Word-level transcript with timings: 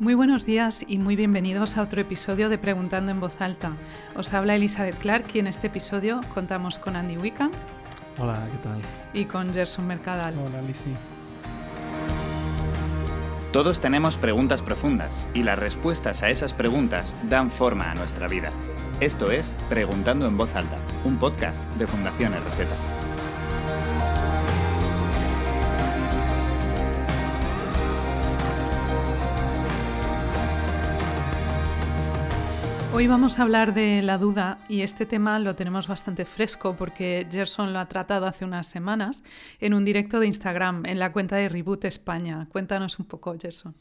Muy 0.00 0.14
buenos 0.14 0.46
días 0.46 0.82
y 0.88 0.96
muy 0.96 1.14
bienvenidos 1.14 1.76
a 1.76 1.82
otro 1.82 2.00
episodio 2.00 2.48
de 2.48 2.56
Preguntando 2.56 3.12
en 3.12 3.20
Voz 3.20 3.38
Alta. 3.42 3.72
Os 4.16 4.32
habla 4.32 4.54
Elizabeth 4.54 4.96
Clark 4.96 5.26
y 5.34 5.40
en 5.40 5.46
este 5.46 5.66
episodio 5.66 6.22
contamos 6.32 6.78
con 6.78 6.96
Andy 6.96 7.18
Wickham. 7.18 7.50
Hola, 8.18 8.48
¿qué 8.50 8.58
tal? 8.66 8.80
Y 9.12 9.26
con 9.26 9.52
Gerson 9.52 9.86
Mercadal. 9.86 10.34
Hola, 10.38 10.62
Lizzie. 10.62 10.94
Todos 13.52 13.82
tenemos 13.82 14.16
preguntas 14.16 14.62
profundas 14.62 15.26
y 15.34 15.42
las 15.42 15.58
respuestas 15.58 16.22
a 16.22 16.30
esas 16.30 16.54
preguntas 16.54 17.14
dan 17.28 17.50
forma 17.50 17.90
a 17.90 17.94
nuestra 17.94 18.26
vida. 18.26 18.52
Esto 19.00 19.30
es 19.30 19.54
Preguntando 19.68 20.26
en 20.26 20.38
Voz 20.38 20.56
Alta, 20.56 20.78
un 21.04 21.18
podcast 21.18 21.62
de 21.74 21.86
Fundación 21.86 22.32
RZ. 22.32 22.99
Hoy 33.00 33.06
vamos 33.06 33.38
a 33.38 33.44
hablar 33.44 33.72
de 33.72 34.02
la 34.02 34.18
duda 34.18 34.58
y 34.68 34.82
este 34.82 35.06
tema 35.06 35.38
lo 35.38 35.56
tenemos 35.56 35.88
bastante 35.88 36.26
fresco 36.26 36.76
porque 36.76 37.26
Gerson 37.30 37.72
lo 37.72 37.78
ha 37.78 37.88
tratado 37.88 38.26
hace 38.26 38.44
unas 38.44 38.66
semanas 38.66 39.22
en 39.58 39.72
un 39.72 39.86
directo 39.86 40.20
de 40.20 40.26
Instagram 40.26 40.84
en 40.84 40.98
la 40.98 41.10
cuenta 41.10 41.36
de 41.36 41.48
Reboot 41.48 41.86
España. 41.86 42.46
Cuéntanos 42.52 42.98
un 42.98 43.06
poco, 43.06 43.34
Gerson. 43.40 43.74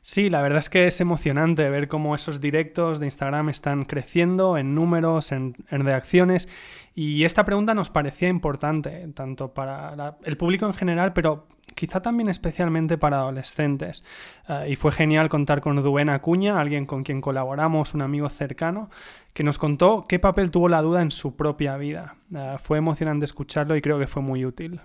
Sí, 0.00 0.30
la 0.30 0.40
verdad 0.42 0.60
es 0.60 0.70
que 0.70 0.86
es 0.86 1.00
emocionante 1.00 1.68
ver 1.68 1.88
cómo 1.88 2.14
esos 2.14 2.40
directos 2.40 3.00
de 3.00 3.06
Instagram 3.06 3.48
están 3.50 3.84
creciendo 3.84 4.56
en 4.56 4.74
números, 4.74 5.32
en, 5.32 5.54
reacciones. 5.70 6.48
Y 6.94 7.24
esta 7.24 7.44
pregunta 7.44 7.74
nos 7.74 7.90
parecía 7.90 8.28
importante, 8.28 9.06
tanto 9.14 9.52
para 9.52 10.16
el 10.24 10.36
público 10.36 10.66
en 10.66 10.72
general, 10.72 11.12
pero 11.12 11.46
quizá 11.74 12.00
también 12.00 12.28
especialmente 12.28 12.98
para 12.98 13.18
adolescentes. 13.18 14.04
Eh, 14.48 14.70
y 14.70 14.76
fue 14.76 14.92
genial 14.92 15.28
contar 15.28 15.60
con 15.60 15.80
Duen 15.82 16.08
Acuña, 16.08 16.60
alguien 16.60 16.86
con 16.86 17.04
quien 17.04 17.20
colaboramos, 17.20 17.94
un 17.94 18.02
amigo 18.02 18.28
cercano, 18.30 18.90
que 19.32 19.44
nos 19.44 19.58
contó 19.58 20.04
qué 20.08 20.18
papel 20.18 20.50
tuvo 20.50 20.68
la 20.68 20.82
duda 20.82 21.02
en 21.02 21.10
su 21.10 21.36
propia 21.36 21.76
vida. 21.76 22.16
Eh, 22.34 22.56
fue 22.58 22.78
emocionante 22.78 23.24
escucharlo 23.24 23.76
y 23.76 23.82
creo 23.82 23.98
que 23.98 24.06
fue 24.06 24.22
muy 24.22 24.44
útil. 24.44 24.80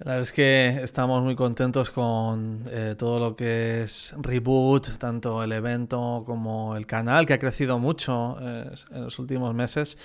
La 0.00 0.12
verdad 0.12 0.20
es 0.22 0.32
que 0.32 0.68
estamos 0.82 1.22
muy 1.22 1.36
contentos 1.36 1.90
con 1.90 2.62
eh, 2.70 2.94
todo 2.96 3.20
lo 3.20 3.36
que 3.36 3.82
es 3.82 4.14
Reboot, 4.18 4.96
tanto 4.96 5.42
el 5.42 5.52
evento 5.52 6.22
como 6.24 6.74
el 6.74 6.86
canal, 6.86 7.26
que 7.26 7.34
ha 7.34 7.38
crecido 7.38 7.78
mucho 7.78 8.38
eh, 8.40 8.70
en 8.92 9.04
los 9.04 9.18
últimos 9.18 9.52
meses, 9.52 9.98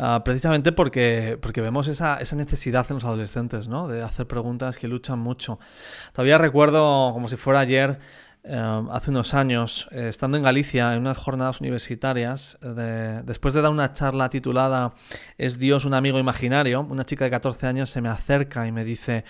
ah, 0.00 0.22
precisamente 0.24 0.72
porque, 0.72 1.38
porque 1.40 1.60
vemos 1.60 1.86
esa, 1.86 2.16
esa, 2.16 2.34
necesidad 2.34 2.86
en 2.90 2.96
los 2.96 3.04
adolescentes, 3.04 3.68
¿no? 3.68 3.86
De 3.86 4.02
hacer 4.02 4.26
preguntas 4.26 4.76
que 4.78 4.88
luchan 4.88 5.20
mucho. 5.20 5.60
Todavía 6.12 6.38
recuerdo, 6.38 7.12
como 7.12 7.28
si 7.28 7.36
fuera 7.36 7.60
ayer, 7.60 8.00
Em, 8.48 8.88
hace 8.90 9.10
unos 9.10 9.34
años, 9.34 9.88
eh, 9.90 10.06
estando 10.08 10.36
en 10.36 10.44
Galicia 10.44 10.94
en 10.94 11.00
unas 11.00 11.18
jornadas 11.18 11.60
universitarias, 11.60 12.58
después 13.24 13.54
de 13.54 13.60
dar 13.60 13.72
una 13.72 13.92
charla 13.92 14.28
titulada 14.28 14.94
¿Es 15.36 15.58
Dios 15.58 15.84
un 15.84 15.94
amigo 15.94 16.20
imaginario? 16.20 16.86
Una 16.88 17.04
chica 17.04 17.24
de 17.24 17.30
14 17.30 17.66
años 17.66 17.90
se 17.90 18.00
me 18.00 18.08
acerca 18.08 18.64
y 18.68 18.70
me 18.70 18.84
dice, 18.84 19.24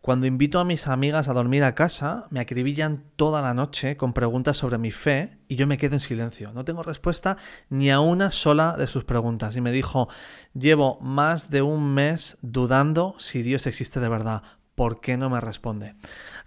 cuando 0.00 0.26
invito 0.26 0.58
a 0.58 0.64
mis 0.64 0.86
amigas 0.86 1.28
a 1.28 1.34
dormir 1.34 1.64
a 1.64 1.74
casa, 1.74 2.28
me 2.30 2.40
acribillan 2.40 3.04
toda 3.16 3.42
la 3.42 3.54
noche 3.54 3.96
con 3.96 4.12
preguntas 4.12 4.56
sobre 4.56 4.78
mi 4.78 4.90
fe 4.90 5.36
y 5.48 5.56
yo 5.56 5.66
me 5.66 5.76
quedo 5.76 5.94
en 5.94 6.00
silencio. 6.00 6.52
No 6.52 6.64
tengo 6.64 6.82
respuesta 6.82 7.36
ni 7.68 7.90
a 7.90 8.00
una 8.00 8.30
sola 8.30 8.76
de 8.78 8.86
sus 8.86 9.04
preguntas. 9.04 9.56
Y 9.56 9.60
me 9.60 9.72
dijo, 9.72 10.08
llevo 10.54 10.98
más 11.00 11.50
de 11.50 11.60
un 11.60 11.92
mes 11.92 12.38
dudando 12.40 13.16
si 13.18 13.42
Dios 13.42 13.66
existe 13.66 13.98
de 13.98 14.08
verdad. 14.08 14.42
¿Por 14.76 15.00
qué 15.00 15.16
no 15.16 15.28
me 15.28 15.40
responde? 15.40 15.96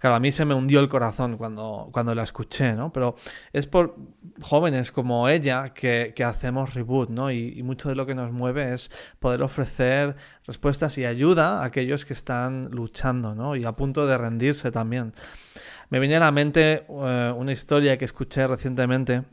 Claro, 0.00 0.16
a 0.16 0.20
mí 0.20 0.32
se 0.32 0.46
me 0.46 0.54
hundió 0.54 0.80
el 0.80 0.88
corazón 0.88 1.36
cuando, 1.36 1.90
cuando 1.92 2.14
la 2.14 2.22
escuché, 2.22 2.72
¿no? 2.72 2.90
Pero 2.90 3.16
es 3.52 3.66
por 3.66 3.96
jóvenes 4.40 4.92
como 4.92 5.28
ella 5.28 5.74
que, 5.74 6.14
hacemos 6.24 6.72
reboot, 6.72 7.10
¿no? 7.10 7.30
Y, 7.30 7.62
mucho 7.62 7.90
de 7.90 7.94
lo 7.94 8.06
que 8.06 8.14
nos 8.14 8.32
mueve 8.32 8.72
es 8.72 8.90
poder 9.18 9.42
ofrecer 9.42 10.16
respuestas 10.46 10.96
y 10.96 11.04
ayuda 11.04 11.60
a 11.60 11.66
aquellos 11.66 12.06
que 12.06 12.14
están 12.14 12.70
luchando, 12.70 13.34
¿no? 13.34 13.56
Y 13.56 13.66
a 13.66 13.72
punto 13.72 14.06
de 14.06 14.16
rendirse 14.16 14.72
también. 14.72 15.12
Me 15.90 16.00
viene 16.00 16.16
a 16.16 16.20
la 16.20 16.32
mente 16.32 16.86
eh, 16.88 17.34
una 17.36 17.52
historia 17.52 17.98
que 17.98 18.06
escuché 18.06 18.46
recientemente 18.46 19.24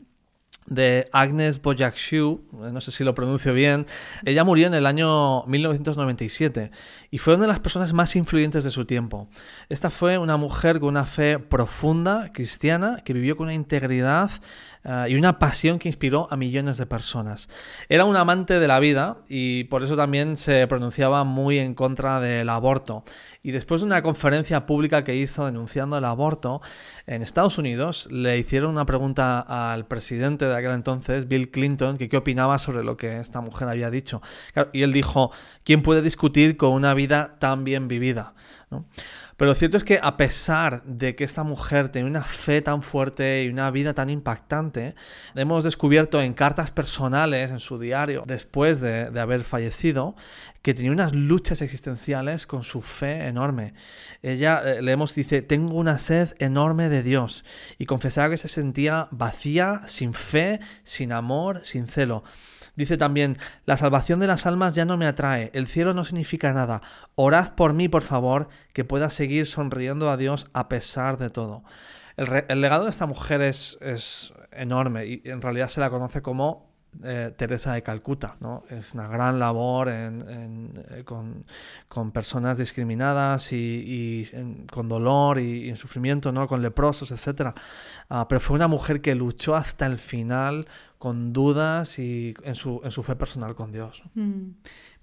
de 0.68 1.08
Agnes 1.12 1.60
Bojakshiu, 1.60 2.42
no 2.52 2.80
sé 2.80 2.90
si 2.90 3.04
lo 3.04 3.14
pronuncio 3.14 3.52
bien. 3.52 3.86
Ella 4.24 4.44
murió 4.44 4.66
en 4.66 4.74
el 4.74 4.86
año 4.86 5.44
1997 5.46 6.70
y 7.10 7.18
fue 7.18 7.34
una 7.34 7.42
de 7.42 7.48
las 7.48 7.60
personas 7.60 7.92
más 7.92 8.16
influyentes 8.16 8.64
de 8.64 8.70
su 8.70 8.84
tiempo. 8.84 9.28
Esta 9.68 9.90
fue 9.90 10.18
una 10.18 10.36
mujer 10.36 10.80
con 10.80 10.90
una 10.90 11.06
fe 11.06 11.38
profunda 11.38 12.32
cristiana 12.32 13.02
que 13.04 13.12
vivió 13.12 13.36
con 13.36 13.44
una 13.44 13.54
integridad 13.54 14.30
eh, 14.84 15.06
y 15.08 15.14
una 15.16 15.38
pasión 15.38 15.78
que 15.78 15.88
inspiró 15.88 16.28
a 16.30 16.36
millones 16.36 16.78
de 16.78 16.86
personas. 16.86 17.48
Era 17.88 18.04
un 18.04 18.16
amante 18.16 18.58
de 18.58 18.68
la 18.68 18.78
vida 18.78 19.18
y 19.28 19.64
por 19.64 19.82
eso 19.82 19.96
también 19.96 20.36
se 20.36 20.66
pronunciaba 20.66 21.24
muy 21.24 21.58
en 21.58 21.74
contra 21.74 22.20
del 22.20 22.48
aborto. 22.48 23.04
Y 23.42 23.52
después 23.52 23.80
de 23.80 23.86
una 23.86 24.02
conferencia 24.02 24.66
pública 24.66 25.04
que 25.04 25.14
hizo 25.14 25.46
denunciando 25.46 25.96
el 25.96 26.04
aborto 26.04 26.60
en 27.06 27.22
Estados 27.22 27.56
Unidos, 27.58 28.08
le 28.10 28.36
hicieron 28.36 28.70
una 28.70 28.84
pregunta 28.84 29.40
al 29.72 29.86
presidente 29.86 30.46
de 30.46 30.56
aquel 30.56 30.72
entonces, 30.72 31.28
Bill 31.28 31.50
Clinton, 31.50 31.96
que 31.98 32.08
qué 32.08 32.16
opinaba 32.16 32.58
sobre 32.58 32.82
lo 32.82 32.96
que 32.96 33.20
esta 33.20 33.40
mujer 33.40 33.68
había 33.68 33.90
dicho. 33.90 34.20
y 34.72 34.82
él 34.82 34.92
dijo, 34.92 35.30
¿quién 35.64 35.82
puede 35.82 36.02
discutir 36.02 36.56
con 36.56 36.72
una 36.72 36.94
vida 36.94 37.36
tan 37.38 37.64
bien 37.64 37.86
vivida? 37.86 38.34
Pero 39.38 39.52
lo 39.52 39.54
cierto 39.54 39.76
es 39.76 39.84
que 39.84 40.00
a 40.02 40.16
pesar 40.16 40.82
de 40.82 41.14
que 41.14 41.22
esta 41.22 41.44
mujer 41.44 41.90
tenía 41.90 42.10
una 42.10 42.24
fe 42.24 42.60
tan 42.60 42.82
fuerte 42.82 43.44
y 43.44 43.48
una 43.48 43.70
vida 43.70 43.94
tan 43.94 44.10
impactante, 44.10 44.96
hemos 45.36 45.62
descubierto 45.62 46.20
en 46.20 46.34
cartas 46.34 46.72
personales, 46.72 47.52
en 47.52 47.60
su 47.60 47.78
diario, 47.78 48.24
después 48.26 48.80
de, 48.80 49.04
haber 49.16 49.42
fallecido, 49.42 50.16
que 50.60 50.74
tenía 50.74 50.90
unas 50.90 51.14
luchas 51.14 51.62
existenciales 51.62 52.48
con 52.48 52.64
su 52.64 52.82
fe 52.82 53.28
enorme. 53.28 53.74
Ella, 54.24 54.60
eh, 54.64 54.82
leemos, 54.82 55.14
dice, 55.14 55.40
tengo 55.40 55.76
una 55.76 56.00
sed 56.00 56.34
enorme 56.40 56.88
de 56.88 57.04
Dios 57.04 57.44
y 57.78 57.86
confesaba 57.86 58.30
que 58.30 58.38
se 58.38 58.48
sentía 58.48 59.06
vacía, 59.12 59.82
sin 59.86 60.14
fe, 60.14 60.58
sin 60.82 61.12
amor, 61.12 61.60
sin 61.62 61.86
celo. 61.86 62.24
Dice 62.78 62.96
también, 62.96 63.38
la 63.66 63.76
salvación 63.76 64.20
de 64.20 64.28
las 64.28 64.46
almas 64.46 64.76
ya 64.76 64.84
no 64.84 64.96
me 64.96 65.08
atrae, 65.08 65.50
el 65.52 65.66
cielo 65.66 65.94
no 65.94 66.04
significa 66.04 66.52
nada, 66.52 66.80
orad 67.16 67.56
por 67.56 67.72
mí, 67.74 67.88
por 67.88 68.02
favor, 68.02 68.48
que 68.72 68.84
pueda 68.84 69.10
seguir 69.10 69.46
sonriendo 69.46 70.10
a 70.10 70.16
Dios 70.16 70.48
a 70.52 70.68
pesar 70.68 71.18
de 71.18 71.28
todo. 71.28 71.64
El, 72.16 72.60
legado 72.60 72.84
de 72.84 72.90
esta 72.90 73.06
mujer 73.06 73.40
es, 73.40 73.78
es, 73.80 74.32
enorme 74.52 75.06
y 75.06 75.22
en 75.24 75.42
realidad 75.42 75.66
se 75.66 75.80
la 75.80 75.90
conoce 75.90 76.22
como 76.22 76.68
eh, 77.04 77.32
Teresa 77.36 77.74
de 77.74 77.82
Calcuta. 77.82 78.36
¿no? 78.40 78.64
Es 78.70 78.94
una 78.94 79.06
gran 79.08 79.38
labor 79.38 79.88
eh, 79.90 81.04
con, 81.04 82.12
personas 82.12 82.58
discriminadas 82.58 83.52
y, 83.52 84.28
con 84.72 84.88
dolor 84.88 85.38
y, 85.38 85.68
en 85.68 85.76
sufrimiento, 85.76 86.32
¿no? 86.32 86.48
con 86.48 86.62
leprosos, 86.62 87.10
etc. 87.10 87.52
Ah, 88.08 88.26
pero 88.28 88.40
fue 88.40 88.56
una 88.56 88.68
mujer 88.68 89.00
que 89.00 89.14
luchó 89.14 89.54
hasta 89.54 89.86
el 89.86 89.98
final 89.98 90.66
con 90.98 91.32
dudas 91.32 91.98
y 91.98 92.34
en 92.44 92.54
su, 92.54 92.80
en 92.84 92.90
su 92.90 93.02
fe 93.02 93.16
personal 93.16 93.54
con 93.54 93.72
Dios. 93.72 94.02
Mm. 94.14 94.50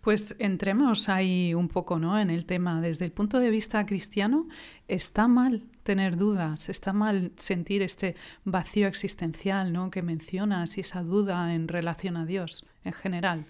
Pues 0.01 0.35
entremos 0.37 1.09
ahí 1.09 1.55
un 1.55 1.67
poco 1.67 1.97
¿no? 1.97 2.19
en 2.19 2.29
el 2.29 2.45
tema. 2.45 2.79
Desde 2.79 3.05
el 3.05 3.11
punto 3.11 3.39
de 3.39 3.49
vista 3.49 3.87
cristiano, 3.87 4.47
está 4.87 5.27
mal 5.27 5.63
tener 5.81 6.15
dudas, 6.15 6.69
está 6.69 6.93
mal 6.93 7.31
sentir 7.37 7.81
este 7.81 8.15
vacío 8.43 8.87
existencial 8.87 9.73
¿no? 9.73 9.89
que 9.89 10.03
mencionas 10.03 10.77
y 10.77 10.81
esa 10.81 11.01
duda 11.01 11.55
en 11.55 11.67
relación 11.67 12.17
a 12.17 12.25
Dios 12.25 12.67
en 12.83 12.93
general. 12.93 13.45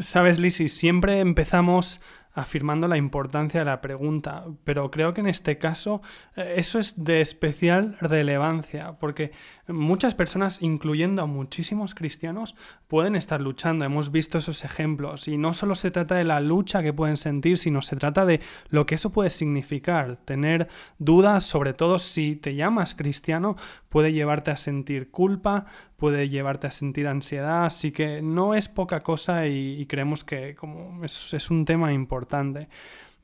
Sabes, 0.00 0.40
Lisi, 0.40 0.68
siempre 0.68 1.20
empezamos 1.20 2.00
afirmando 2.34 2.88
la 2.88 2.96
importancia 2.96 3.60
de 3.60 3.66
la 3.66 3.80
pregunta, 3.80 4.44
pero 4.64 4.90
creo 4.90 5.14
que 5.14 5.20
en 5.20 5.28
este 5.28 5.56
caso 5.58 6.02
eh, 6.36 6.54
eso 6.56 6.78
es 6.78 7.04
de 7.04 7.20
especial 7.20 7.96
relevancia, 8.00 8.96
porque 8.98 9.32
muchas 9.68 10.14
personas, 10.14 10.60
incluyendo 10.60 11.22
a 11.22 11.26
muchísimos 11.26 11.94
cristianos, 11.94 12.56
pueden 12.88 13.16
estar 13.16 13.40
luchando. 13.40 13.84
Hemos 13.84 14.10
visto 14.10 14.38
esos 14.38 14.64
ejemplos 14.64 15.28
y 15.28 15.38
no 15.38 15.54
solo 15.54 15.74
se 15.74 15.90
trata 15.90 16.16
de 16.16 16.24
la 16.24 16.40
lucha 16.40 16.82
que 16.82 16.92
pueden 16.92 17.16
sentir, 17.16 17.56
sino 17.56 17.82
se 17.82 17.96
trata 17.96 18.26
de 18.26 18.40
lo 18.68 18.84
que 18.84 18.96
eso 18.96 19.10
puede 19.10 19.30
significar. 19.30 20.16
Tener 20.24 20.68
dudas, 20.98 21.44
sobre 21.44 21.72
todo 21.72 21.98
si 21.98 22.36
te 22.36 22.54
llamas 22.54 22.94
cristiano, 22.94 23.56
puede 23.94 24.12
llevarte 24.12 24.50
a 24.50 24.56
sentir 24.56 25.12
culpa, 25.12 25.66
puede 25.96 26.28
llevarte 26.28 26.66
a 26.66 26.72
sentir 26.72 27.06
ansiedad, 27.06 27.64
así 27.64 27.92
que 27.92 28.22
no 28.22 28.54
es 28.54 28.66
poca 28.66 29.04
cosa 29.04 29.46
y, 29.46 29.86
creemos 29.86 30.24
que 30.24 30.56
como 30.56 31.04
es 31.04 31.48
un 31.48 31.64
tema 31.64 31.92
importante. 31.92 32.68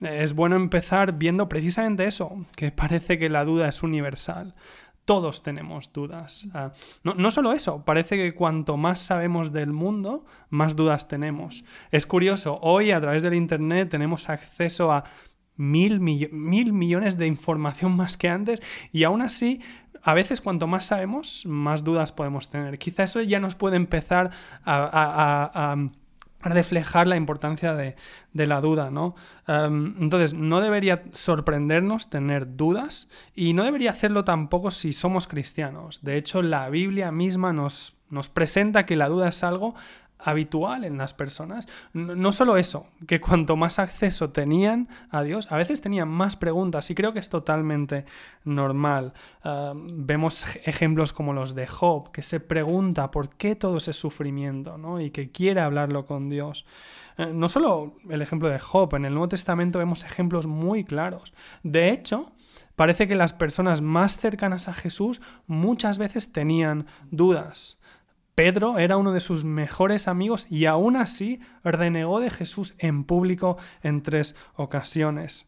Es 0.00 0.32
bueno 0.32 0.54
empezar 0.54 1.18
viendo 1.18 1.48
precisamente 1.48 2.04
eso, 2.04 2.46
que 2.54 2.70
parece 2.70 3.18
que 3.18 3.28
la 3.28 3.44
duda 3.44 3.68
es 3.68 3.82
universal 3.82 4.54
todos 5.04 5.42
tenemos 5.42 5.92
dudas. 5.92 6.48
Ah, 6.54 6.70
no, 7.02 7.30
solo 7.32 7.52
eso, 7.52 7.84
parece 7.84 8.16
que 8.16 8.32
cuanto 8.32 8.76
más 8.76 9.00
sabemos 9.00 9.52
del 9.52 9.72
mundo, 9.72 10.24
más 10.50 10.76
dudas 10.76 11.08
tenemos. 11.08 11.64
Es 11.90 12.06
curioso, 12.06 12.60
hoy 12.62 12.92
a 12.92 13.00
través 13.00 13.24
del 13.24 13.34
Internet 13.34 13.88
tenemos 13.90 14.28
acceso 14.28 14.92
a 14.92 15.02
mil, 15.56 15.98
mil 15.98 16.72
millones 16.72 17.18
de 17.18 17.26
información 17.26 17.96
más 17.96 18.16
que 18.16 18.28
antes 18.28 18.62
y 18.92 19.02
aún 19.02 19.20
así 19.20 19.60
a 20.02 20.14
veces 20.14 20.40
cuanto 20.40 20.66
más 20.66 20.86
sabemos, 20.86 21.44
más 21.46 21.84
dudas 21.84 22.12
podemos 22.12 22.50
tener. 22.50 22.78
Quizá 22.78 23.04
eso 23.04 23.20
ya 23.22 23.40
nos 23.40 23.54
puede 23.54 23.76
empezar 23.76 24.30
a, 24.64 25.76
reflejar 26.42 27.06
la 27.06 27.16
importancia 27.16 27.74
de, 27.74 27.96
la 28.32 28.62
duda, 28.62 28.90
¿no? 28.90 29.14
Em, 29.46 29.94
entonces, 30.00 30.32
no 30.32 30.62
debería 30.62 31.02
sorprendernos 31.12 32.08
tener 32.08 32.56
dudas 32.56 33.08
y 33.34 33.52
no 33.52 33.62
debería 33.62 33.90
hacerlo 33.90 34.24
tampoco 34.24 34.70
si 34.70 34.94
somos 34.94 35.26
cristianos. 35.26 36.02
De 36.02 36.16
hecho, 36.16 36.40
la 36.40 36.70
Biblia 36.70 37.12
misma 37.12 37.52
nos, 37.52 37.98
nos 38.08 38.30
presenta 38.30 38.86
que 38.86 38.96
la 38.96 39.10
duda 39.10 39.28
es 39.28 39.44
algo 39.44 39.74
habitual 40.22 40.84
en 40.84 40.98
las 40.98 41.14
personas. 41.14 41.68
No 41.92 42.32
solo 42.32 42.56
eso, 42.56 42.86
que 43.06 43.20
cuanto 43.20 43.56
más 43.56 43.78
acceso 43.78 44.30
tenían 44.30 44.88
a 45.10 45.22
Dios, 45.22 45.50
a 45.50 45.56
veces 45.56 45.80
tenían 45.80 46.08
más 46.08 46.36
preguntas 46.36 46.90
y 46.90 46.94
creo 46.94 47.12
que 47.12 47.18
es 47.18 47.28
totalmente 47.28 48.04
normal. 48.44 49.12
Ah, 49.42 49.72
vemos 49.74 50.44
ejemplos 50.64 51.12
como 51.12 51.32
los 51.32 51.54
de 51.54 51.66
Job, 51.66 52.12
que 52.12 52.22
se 52.22 52.40
pregunta 52.40 53.10
por 53.10 53.30
qué 53.30 53.56
todo 53.56 53.78
ese 53.78 53.92
sufrimiento 53.92 54.78
¿no? 54.78 55.00
y 55.00 55.10
que 55.10 55.30
quiere 55.30 55.60
hablarlo 55.60 56.04
con 56.04 56.28
Dios. 56.28 56.66
Eh, 57.18 57.32
no 57.34 57.48
solo 57.48 57.96
el 58.08 58.22
ejemplo 58.22 58.48
de 58.48 58.58
Job, 58.58 58.94
en 58.94 59.04
el 59.04 59.12
Nuevo 59.12 59.28
Testamento 59.28 59.78
vemos 59.78 60.04
ejemplos 60.04 60.46
muy 60.46 60.84
claros. 60.84 61.32
De 61.62 61.90
hecho, 61.90 62.32
parece 62.76 63.08
que 63.08 63.14
las 63.14 63.32
personas 63.32 63.80
más 63.80 64.16
cercanas 64.16 64.68
a 64.68 64.74
Jesús 64.74 65.20
muchas 65.46 65.98
veces 65.98 66.32
tenían 66.32 66.86
dudas. 67.10 67.79
Pedro 68.40 68.78
era 68.78 68.96
uno 68.96 69.12
de 69.12 69.20
sus 69.20 69.44
mejores 69.44 70.08
amigos 70.08 70.46
y 70.48 70.64
aún 70.64 70.96
así 70.96 71.42
renegó 71.62 72.20
de 72.20 72.30
Jesús 72.30 72.74
en 72.78 73.04
público 73.04 73.58
en 73.82 74.02
tres 74.02 74.34
ocasiones. 74.54 75.44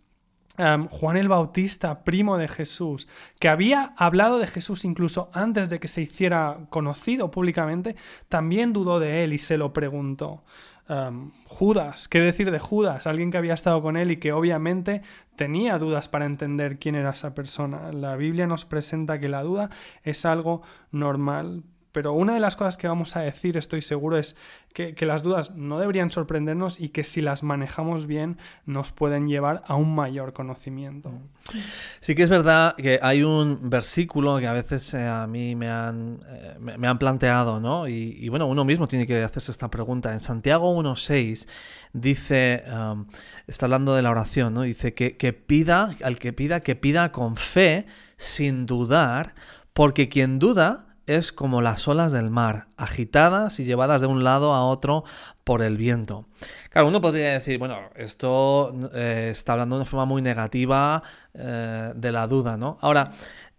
Juan 0.90 1.16
el 1.16 1.28
Bautista, 1.30 2.04
primo 2.04 2.36
de 2.36 2.48
Jesús, 2.48 3.08
que 3.38 3.48
había 3.48 3.94
hablado 3.96 4.38
de 4.38 4.46
Jesús 4.46 4.84
incluso 4.84 5.30
antes 5.32 5.70
de 5.70 5.80
que 5.80 5.88
se 5.88 6.02
hiciera 6.02 6.66
conocido 6.68 7.30
públicamente, 7.30 7.96
también 8.28 8.74
dudó 8.74 9.00
de 9.00 9.24
él 9.24 9.32
y 9.32 9.38
se 9.38 9.56
lo 9.56 9.72
preguntó. 9.72 10.44
Judas, 11.46 12.08
¿qué 12.08 12.20
decir 12.20 12.50
de 12.50 12.58
Judas? 12.58 13.06
Alguien 13.06 13.30
que 13.30 13.38
había 13.38 13.54
estado 13.54 13.80
con 13.80 13.96
él 13.96 14.10
y 14.10 14.18
que 14.18 14.34
obviamente 14.34 15.00
tenía 15.34 15.78
dudas 15.78 16.10
para 16.10 16.26
entender 16.26 16.78
quién 16.78 16.96
era 16.96 17.08
esa 17.08 17.34
persona. 17.34 17.90
La 17.90 18.16
Biblia 18.16 18.46
nos 18.46 18.66
presenta 18.66 19.18
que 19.18 19.30
la 19.30 19.42
duda 19.42 19.70
es 20.02 20.26
algo 20.26 20.60
normal, 20.90 21.62
pero 21.92 22.14
una 22.14 22.34
de 22.34 22.40
las 22.40 22.56
cosas 22.56 22.78
que 22.78 22.88
vamos 22.88 23.16
a 23.16 23.20
decir, 23.20 23.58
estoy 23.58 23.82
seguro, 23.82 24.16
es 24.16 24.34
que, 24.72 24.94
las 25.02 25.22
dudas 25.22 25.50
no 25.54 25.78
deberían 25.78 26.10
sorprendernos 26.10 26.80
y 26.80 26.88
que 26.88 27.04
si 27.04 27.20
las 27.20 27.42
manejamos 27.42 28.06
bien 28.06 28.38
nos 28.64 28.92
pueden 28.92 29.28
llevar 29.28 29.62
a 29.66 29.74
un 29.74 29.94
mayor 29.94 30.32
conocimiento. 30.32 31.12
Sí 32.00 32.14
que 32.14 32.22
es 32.22 32.30
verdad 32.30 32.74
que 32.76 32.98
hay 33.02 33.22
un 33.22 33.68
versículo 33.68 34.38
que 34.38 34.46
a 34.46 34.52
veces 34.52 34.94
eh, 34.94 35.06
a 35.06 35.26
mí 35.26 35.54
me 35.54 35.68
han, 35.68 36.20
eh, 36.26 36.56
me, 36.58 36.88
han 36.88 36.98
planteado, 36.98 37.60
¿no? 37.60 37.86
Y, 37.86 38.28
bueno, 38.30 38.46
uno 38.46 38.64
mismo 38.64 38.86
tiene 38.86 39.06
que 39.06 39.22
hacerse 39.22 39.50
esta 39.50 39.70
pregunta. 39.70 40.14
En 40.14 40.20
Santiago 40.20 40.74
1.6 40.82 41.46
dice, 41.92 42.64
um, 42.72 43.06
está 43.46 43.66
hablando 43.66 43.94
de 43.94 44.02
la 44.02 44.10
oración, 44.10 44.54
¿no? 44.54 44.62
Dice 44.62 44.94
que, 44.94 45.18
que 45.18 45.34
pida, 45.34 45.94
al 46.02 46.18
que 46.18 46.32
pida, 46.32 46.60
que 46.60 46.74
pida 46.74 47.12
con 47.12 47.36
fe, 47.36 47.86
sin 48.16 48.64
dudar, 48.64 49.34
porque 49.74 50.08
quien 50.08 50.38
duda 50.38 50.91
es 51.06 51.32
como 51.32 51.60
las 51.62 51.86
olas 51.88 52.12
del 52.12 52.30
mar, 52.30 52.68
agitadas 52.76 53.58
y 53.60 53.64
llevadas 53.64 54.00
de 54.00 54.06
un 54.06 54.24
lado 54.24 54.54
a 54.54 54.64
otro 54.64 55.04
por 55.44 55.62
el 55.62 55.76
viento. 55.76 56.26
Claro, 56.70 56.88
uno 56.88 57.00
podría 57.00 57.32
decir, 57.32 57.58
bueno, 57.58 57.78
esto 57.96 58.74
eh, 58.94 59.28
está 59.30 59.52
hablando 59.52 59.76
de 59.76 59.82
una 59.82 59.90
forma 59.90 60.04
muy 60.04 60.22
negativa 60.22 61.02
eh, 61.34 61.92
de 61.94 62.12
la 62.12 62.26
duda, 62.26 62.56
¿no? 62.56 62.78
Ahora, 62.80 63.12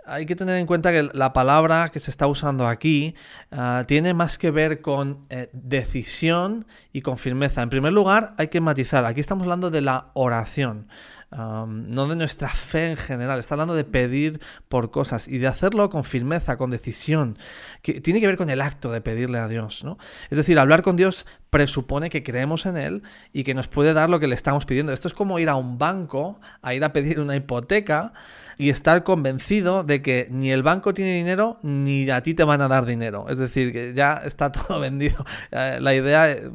hay 0.05 0.25
que 0.25 0.35
tener 0.35 0.57
en 0.57 0.65
cuenta 0.65 0.91
que 0.91 1.09
la 1.13 1.31
palabra 1.33 1.89
que 1.89 1.99
se 1.99 2.11
está 2.11 2.27
usando 2.27 2.67
aquí 2.67 3.15
ah, 3.51 3.83
tiene 3.87 4.13
más 4.13 4.37
que 4.37 4.51
ver 4.51 4.81
con 4.81 5.25
eh, 5.29 5.49
decisión 5.53 6.65
y 6.91 7.01
con 7.01 7.17
firmeza. 7.17 7.61
En 7.61 7.69
primer 7.69 7.93
lugar, 7.93 8.33
hay 8.37 8.47
que 8.49 8.61
matizar, 8.61 9.05
aquí 9.05 9.21
estamos 9.21 9.43
hablando 9.43 9.69
de 9.69 9.81
la 9.81 10.11
oración 10.13 10.87
no 11.35 12.07
de 12.07 12.15
nuestra 12.15 12.49
fe 12.49 12.91
en 12.91 12.97
general, 12.97 13.39
está 13.39 13.55
hablando 13.55 13.75
de 13.75 13.83
pedir 13.83 14.39
por 14.69 14.91
cosas 14.91 15.27
y 15.27 15.37
de 15.37 15.47
hacerlo 15.47 15.89
con 15.89 16.03
firmeza, 16.03 16.57
con 16.57 16.69
decisión, 16.69 17.37
que 17.81 18.01
tiene 18.01 18.19
que 18.19 18.27
ver 18.27 18.37
con 18.37 18.49
el 18.49 18.61
acto 18.61 18.91
de 18.91 19.01
pedirle 19.01 19.39
a 19.39 19.47
Dios, 19.47 19.83
¿no? 19.83 19.97
Es 20.29 20.37
decir, 20.37 20.59
hablar 20.59 20.81
con 20.81 20.95
Dios 20.95 21.25
presupone 21.53 22.09
que 22.09 22.23
creemos 22.23 22.65
en 22.65 22.77
Él 22.77 23.03
y 23.31 23.43
que 23.43 23.53
nos 23.53 23.67
puede 23.67 23.93
dar 23.93 24.09
lo 24.09 24.19
que 24.19 24.25
le 24.25 24.33
estamos 24.33 24.65
pidiendo. 24.65 24.91
Esto 24.91 25.07
es 25.07 25.13
como 25.13 25.37
ir 25.37 25.49
a 25.49 25.55
un 25.55 25.77
banco, 25.77 26.41
a 26.63 26.73
ir 26.73 26.83
a 26.83 26.91
pedir 26.93 27.19
una 27.19 27.35
hipoteca 27.35 28.11
y 28.57 28.71
estar 28.71 29.03
convencido 29.03 29.83
de 29.83 30.01
que 30.01 30.27
ni 30.31 30.49
el 30.49 30.63
banco 30.63 30.95
tiene 30.95 31.13
dinero 31.13 31.59
ni 31.61 32.09
a 32.09 32.23
ti 32.23 32.33
te 32.33 32.43
van 32.43 32.61
a 32.61 32.67
dar 32.67 32.87
dinero. 32.87 33.27
Es 33.29 33.37
decir, 33.37 33.71
que 33.71 33.93
ya 33.93 34.23
está 34.25 34.51
todo 34.51 34.79
vendido. 34.79 35.23
Eh, 35.51 35.77
la 35.79 35.93
idea 35.93 36.31
eh, 36.31 36.49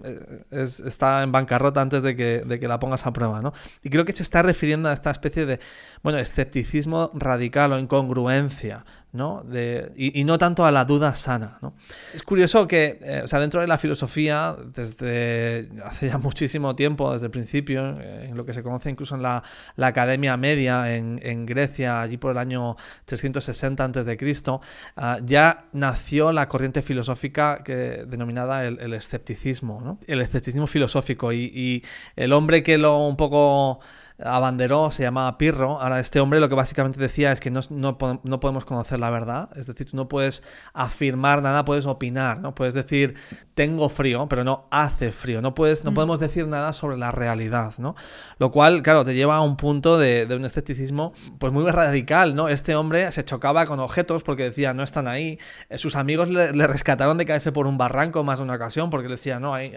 está 0.50 1.22
en 1.22 1.30
bancarrota 1.30 1.80
antes 1.80 2.02
de 2.02 2.16
que, 2.16 2.42
de 2.44 2.58
que 2.58 2.66
la 2.66 2.80
pongas 2.80 3.06
a 3.06 3.12
prueba, 3.12 3.40
¿no? 3.40 3.52
Y 3.84 3.90
creo 3.90 4.04
que 4.04 4.12
se 4.12 4.24
está 4.24 4.42
refiriendo 4.42 4.88
a 4.88 4.92
esta 4.92 5.12
especie 5.12 5.46
de, 5.46 5.60
bueno, 6.02 6.18
escepticismo 6.18 7.12
radical 7.14 7.72
o 7.72 7.78
incongruencia 7.78 8.84
¿no? 9.12 9.42
De, 9.42 9.92
y, 9.96 10.24
no 10.24 10.36
tanto 10.38 10.64
a 10.64 10.70
la 10.70 10.84
duda 10.84 11.14
sana. 11.14 11.58
¿no? 11.62 11.74
Es 12.14 12.22
curioso 12.22 12.68
que, 12.68 12.98
eh, 13.02 13.22
o 13.24 13.26
sea, 13.26 13.40
dentro 13.40 13.60
de 13.60 13.66
la 13.66 13.78
filosofía, 13.78 14.54
desde 14.74 15.70
hace 15.84 16.08
ya 16.08 16.18
muchísimo 16.18 16.76
tiempo, 16.76 17.12
desde 17.12 17.26
el 17.26 17.30
principio, 17.30 17.98
eh, 18.00 18.26
en 18.28 18.36
lo 18.36 18.44
que 18.44 18.52
se 18.52 18.62
conoce 18.62 18.90
incluso 18.90 19.14
en 19.14 19.22
la, 19.22 19.42
Academia 19.78 20.36
Media 20.36 20.94
en, 20.94 21.46
Grecia, 21.46 22.02
allí 22.02 22.18
por 22.18 22.32
el 22.32 22.38
año 22.38 22.76
360 23.06 23.84
a.C., 23.84 24.18
uh, 24.50 25.24
ya 25.24 25.66
nació 25.72 26.30
la 26.32 26.46
corriente 26.46 26.82
filosófica 26.82 27.62
que, 27.64 28.04
denominada 28.06 28.66
el, 28.66 28.92
escepticismo, 28.92 29.80
¿no? 29.80 29.98
el 30.06 30.20
escepticismo 30.20 30.66
filosófico, 30.66 31.32
y, 31.32 31.50
y 31.54 31.82
el 32.16 32.34
hombre 32.34 32.62
que 32.62 32.76
lo 32.76 32.98
un 32.98 33.16
poco 33.16 33.80
abanderó, 34.24 34.90
se 34.90 35.04
llamaba 35.04 35.38
Pirro. 35.38 35.80
Ahora, 35.80 36.00
este 36.00 36.20
hombre 36.20 36.40
lo 36.40 36.48
que 36.48 36.54
básicamente 36.54 36.98
decía 36.98 37.30
es 37.30 37.40
que 37.40 37.50
no, 37.50 37.60
no, 37.70 37.98
podemos 37.98 38.64
conocer 38.64 38.98
la 38.98 39.10
verdad. 39.10 39.48
Es 39.56 39.66
decir, 39.66 39.90
tú 39.90 39.96
no 39.96 40.08
puedes 40.08 40.42
afirmar 40.72 41.42
nada, 41.42 41.64
puedes 41.64 41.86
opinar, 41.86 42.40
¿no? 42.40 42.54
Puedes 42.54 42.74
decir, 42.74 43.14
tengo 43.54 43.88
frío, 43.88 44.28
pero 44.28 44.42
no 44.42 44.66
hace 44.70 45.12
frío. 45.12 45.40
No, 45.40 45.54
puedes, 45.54 45.84
no 45.84 45.92
mm. 45.92 45.94
podemos 45.94 46.20
decir 46.20 46.48
nada 46.48 46.72
sobre 46.72 46.96
la 46.96 47.12
realidad, 47.12 47.74
¿no? 47.78 47.94
Lo 48.38 48.50
cual, 48.50 48.82
claro, 48.82 49.04
te 49.04 49.14
lleva 49.14 49.36
a 49.36 49.40
un 49.40 49.56
punto 49.56 49.98
de, 49.98 50.26
un 50.30 50.44
escepticismo 50.44 51.12
pues 51.38 51.52
muy 51.52 51.70
radical, 51.70 52.34
¿no? 52.34 52.48
Este 52.48 52.74
hombre 52.74 53.10
se 53.12 53.24
chocaba 53.24 53.66
con 53.66 53.78
objetos 53.78 54.24
porque 54.24 54.44
decía, 54.44 54.74
no 54.74 54.82
están 54.82 55.06
ahí. 55.06 55.38
Sus 55.76 55.94
amigos 55.94 56.28
le, 56.28 56.66
rescataron 56.66 57.18
de 57.18 57.24
caerse 57.24 57.52
por 57.52 57.66
un 57.66 57.78
barranco 57.78 58.24
más 58.24 58.38
de 58.38 58.44
una 58.44 58.54
ocasión 58.54 58.90
porque 58.90 59.08
le 59.08 59.14
decía, 59.14 59.38
no, 59.38 59.54
hay, 59.54 59.72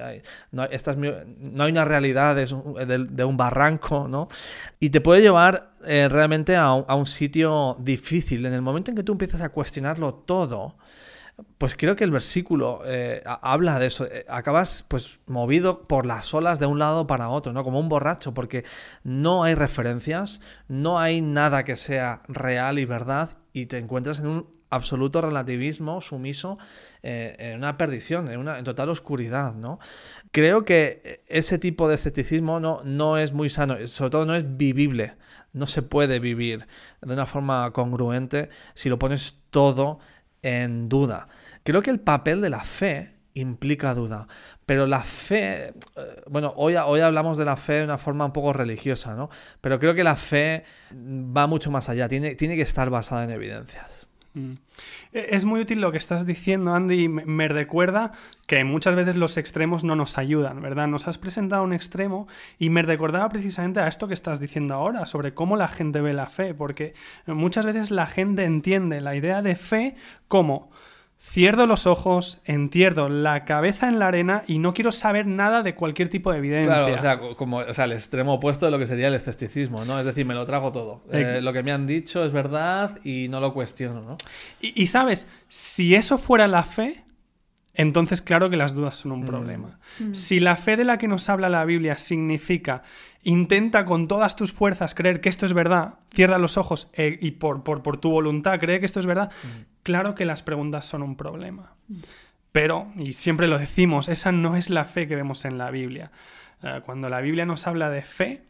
no, 0.51 0.63
esta 0.63 0.91
es 0.91 0.98
no 0.98 1.63
hay 1.63 1.71
una 1.71 1.86
realidad 1.86 2.36
de 2.36 3.24
un 3.24 3.38
barranco, 3.38 4.07
¿no? 4.07 4.29
Y 4.79 4.89
te 4.89 5.01
puede 5.01 5.21
llevar 5.21 5.71
eh, 5.85 6.07
realmente 6.09 6.55
a 6.55 6.73
un, 6.73 7.05
sitio 7.05 7.75
difícil. 7.79 8.45
En 8.45 8.53
el 8.53 8.61
momento 8.61 8.91
en 8.91 8.97
que 8.97 9.03
tú 9.03 9.13
empiezas 9.13 9.41
a 9.41 9.50
cuestionarlo 9.50 10.13
todo, 10.13 10.75
pues 11.57 11.75
creo 11.75 11.95
que 11.95 12.03
el 12.03 12.11
versículo 12.11 12.81
eh, 12.85 13.21
habla 13.25 13.79
de 13.79 13.88
eso. 13.88 14.05
Eh, 14.05 14.25
acabas 14.29 14.85
pues 14.88 15.19
movido 15.27 15.88
por 15.88 16.05
las 16.05 16.33
olas 16.33 16.59
de 16.59 16.65
un 16.65 16.79
lado 16.79 17.07
para 17.07 17.29
otro, 17.29 17.53
¿no? 17.53 17.63
Como 17.63 17.79
un 17.79 17.89
borracho, 17.89 18.33
porque 18.33 18.63
no 19.03 19.43
hay 19.43 19.55
referencias, 19.55 20.41
no 20.67 21.00
hay 21.00 21.21
nada 21.21 21.63
que 21.63 21.75
sea 21.75 22.21
real 22.27 22.79
y 22.79 22.85
verdad 22.85 23.31
y 23.53 23.65
te 23.65 23.77
encuentras 23.77 24.19
en 24.19 24.27
un 24.27 24.47
absoluto 24.69 25.21
relativismo 25.21 26.00
sumiso, 26.00 26.57
en 27.03 27.57
una 27.57 27.77
perdición, 27.77 28.29
en 28.29 28.39
una 28.39 28.57
en 28.57 28.63
total 28.63 28.88
oscuridad, 28.88 29.53
¿no? 29.53 29.79
Creo 30.31 30.65
que 30.65 31.23
ese 31.27 31.57
tipo 31.59 31.88
de 31.88 31.95
escepticismo 31.95 32.59
no, 32.59 32.81
no 32.83 33.17
es 33.17 33.33
muy 33.33 33.50
sano, 33.50 33.75
sobre 33.88 34.11
todo 34.11 34.25
no 34.25 34.35
es 34.35 34.57
vivible, 34.57 35.15
no 35.53 35.67
se 35.67 35.81
puede 35.81 36.19
vivir 36.19 36.67
de 37.01 37.13
una 37.13 37.25
forma 37.25 37.71
congruente 37.71 38.50
si 38.73 38.89
lo 38.89 38.97
pones 38.97 39.41
todo 39.50 40.00
en 40.41 40.89
duda. 40.89 41.27
Creo 41.63 41.81
que 41.81 41.91
el 41.91 42.00
papel 42.00 42.41
de 42.41 42.50
la 42.50 42.63
fe 42.63 43.17
implica 43.33 43.93
duda, 43.93 44.27
pero 44.65 44.88
la 44.88 45.01
fe, 45.01 45.69
eh, 45.69 45.73
bueno, 46.29 46.53
hoy, 46.57 46.75
hoy 46.75 47.00
hablamos 47.00 47.38
de 47.38 47.45
la 47.45 47.55
fe 47.55 47.73
de 47.73 47.83
una 47.85 47.97
forma 47.97 48.25
un 48.25 48.33
poco 48.33 48.51
religiosa, 48.51 49.15
¿no? 49.15 49.29
Pero 49.61 49.79
creo 49.79 49.93
que 49.93 50.03
la 50.03 50.15
fe 50.15 50.65
va 50.93 51.47
mucho 51.47 51.71
más 51.71 51.88
allá, 51.89 52.09
tiene, 52.09 52.35
tiene 52.35 52.55
que 52.55 52.61
estar 52.61 52.89
basada 52.89 53.23
en 53.23 53.31
evidencias. 53.31 54.07
Mm. 54.33 54.53
E, 55.13 55.27
es 55.31 55.45
muy 55.45 55.61
útil 55.61 55.81
lo 55.81 55.91
que 55.91 55.97
estás 55.97 56.25
diciendo, 56.25 56.73
Andy, 56.73 57.07
me 57.09 57.47
recuerda 57.47 58.11
que 58.47 58.63
muchas 58.63 58.95
veces 58.95 59.15
los 59.15 59.38
extremos 59.38 59.83
no 59.83 59.95
nos 59.95 60.17
ayudan, 60.17 60.61
¿verdad? 60.61 60.88
Nos 60.88 61.07
has 61.07 61.17
presentado 61.17 61.63
un 61.63 61.73
extremo 61.73 62.27
y 62.57 62.69
me 62.69 62.81
recordaba 62.81 63.29
precisamente 63.29 63.79
a 63.79 63.88
esto 63.88 64.07
que 64.07 64.13
estás 64.13 64.39
diciendo 64.39 64.75
ahora, 64.75 65.05
sobre 65.05 65.33
cómo 65.33 65.57
la 65.57 65.67
gente 65.67 66.01
ve 66.01 66.13
la 66.13 66.29
fe, 66.29 66.53
porque 66.53 66.93
muchas 67.25 67.65
veces 67.65 67.91
la 67.91 68.07
gente 68.07 68.43
entiende 68.43 69.01
la 69.01 69.15
idea 69.15 69.41
de 69.41 69.55
fe 69.55 69.95
como 70.27 70.71
Cierro 71.24 71.68
los 71.68 71.86
ojos, 71.86 72.42
entierro 72.46 73.08
la 73.08 73.46
cabeza 73.46 73.88
en 73.88 74.00
la 74.00 74.08
arena 74.08 74.44
y 74.48 74.58
no 74.58 74.74
quiero 74.74 74.92
saber 74.92 75.28
nada 75.28 75.62
de 75.62 75.75
cualquier 75.75 76.10
tipo 76.10 76.32
de 76.32 76.40
evidencia. 76.40 76.74
Claro, 76.74 76.96
o 76.96 76.98
sea, 76.98 77.20
como 77.36 77.58
o 77.58 77.74
sea, 77.75 77.86
el 77.86 77.92
extremo 77.92 78.34
opuesto 78.34 78.66
de 78.66 78.72
lo 78.72 78.80
que 78.80 78.88
sería 78.88 79.08
el 79.08 79.13
escepticismo, 79.13 79.86
¿no? 79.86 80.00
Es 80.00 80.06
decir, 80.06 80.25
me 80.25 80.34
lo 80.34 80.46
trago 80.46 80.72
todo. 80.72 81.04
Eh, 81.12 81.38
Eh, 81.38 81.42
lo 81.42 81.54
que 81.54 81.62
me 81.62 81.72
han 81.72 81.86
dicho 81.86 82.25
es 82.25 82.32
verdad 82.32 82.98
y 83.04 83.28
no 83.30 83.40
lo 83.40 83.54
cuestiono, 83.54 84.01
¿no? 84.01 84.18
Y, 84.62 84.82
y, 84.82 84.88
sabes, 84.88 85.28
si 85.48 85.94
eso 85.94 86.18
fuera 86.18 86.48
la 86.48 86.63
fe, 86.63 87.04
entonces 87.74 88.22
claro 88.22 88.50
que 88.50 88.58
las 88.58 88.74
dudas 88.75 88.98
son 88.98 89.12
un 89.13 89.22
Mm. 89.22 89.25
problema. 89.25 89.80
Si 90.13 90.40
la 90.40 90.56
fe 90.56 90.75
de 90.78 90.84
la 90.84 90.98
que 90.98 91.08
nos 91.08 91.30
habla 91.30 91.48
la 91.50 91.63
Biblia 91.66 91.98
significa 91.98 92.84
intenta 93.24 93.86
con 93.86 94.08
todas 94.08 94.36
tus 94.36 94.51
fuerzas 94.51 94.96
creer 94.96 95.22
que 95.22 95.30
esto 95.30 95.46
es 95.46 95.54
verdad, 95.54 96.00
cierra 96.13 96.38
los 96.40 96.58
ojos 96.58 96.90
eh, 96.94 97.18
y 97.22 97.32
por, 97.32 97.63
por, 97.63 97.84
por, 97.84 97.98
tu 97.98 98.10
voluntad 98.10 98.60
cree 98.60 98.80
que 98.80 98.86
esto 98.86 99.00
es 99.00 99.06
verdad, 99.06 99.32
Mm. 99.44 99.48
claro 99.84 100.16
que 100.16 100.25
las 100.25 100.42
preguntas 100.42 100.86
son 100.86 101.04
un 101.04 101.16
problema. 101.16 101.75
Pero, 102.51 102.88
y 102.98 103.13
siempre 103.13 103.48
lo 103.48 103.58
decimos, 103.58 104.10
esa 104.10 104.32
no 104.32 104.56
es 104.58 104.70
la 104.70 104.86
fe 104.86 105.08
que 105.08 105.16
vemos 105.16 105.46
en 105.46 105.58
la 105.58 105.72
Biblia. 105.72 106.12
Eh, 106.63 106.82
cuando 106.86 107.08
la 107.10 107.22
Biblia 107.22 107.46
nos 107.46 107.66
habla 107.68 107.90
de 107.90 108.01
fe, 108.01 108.44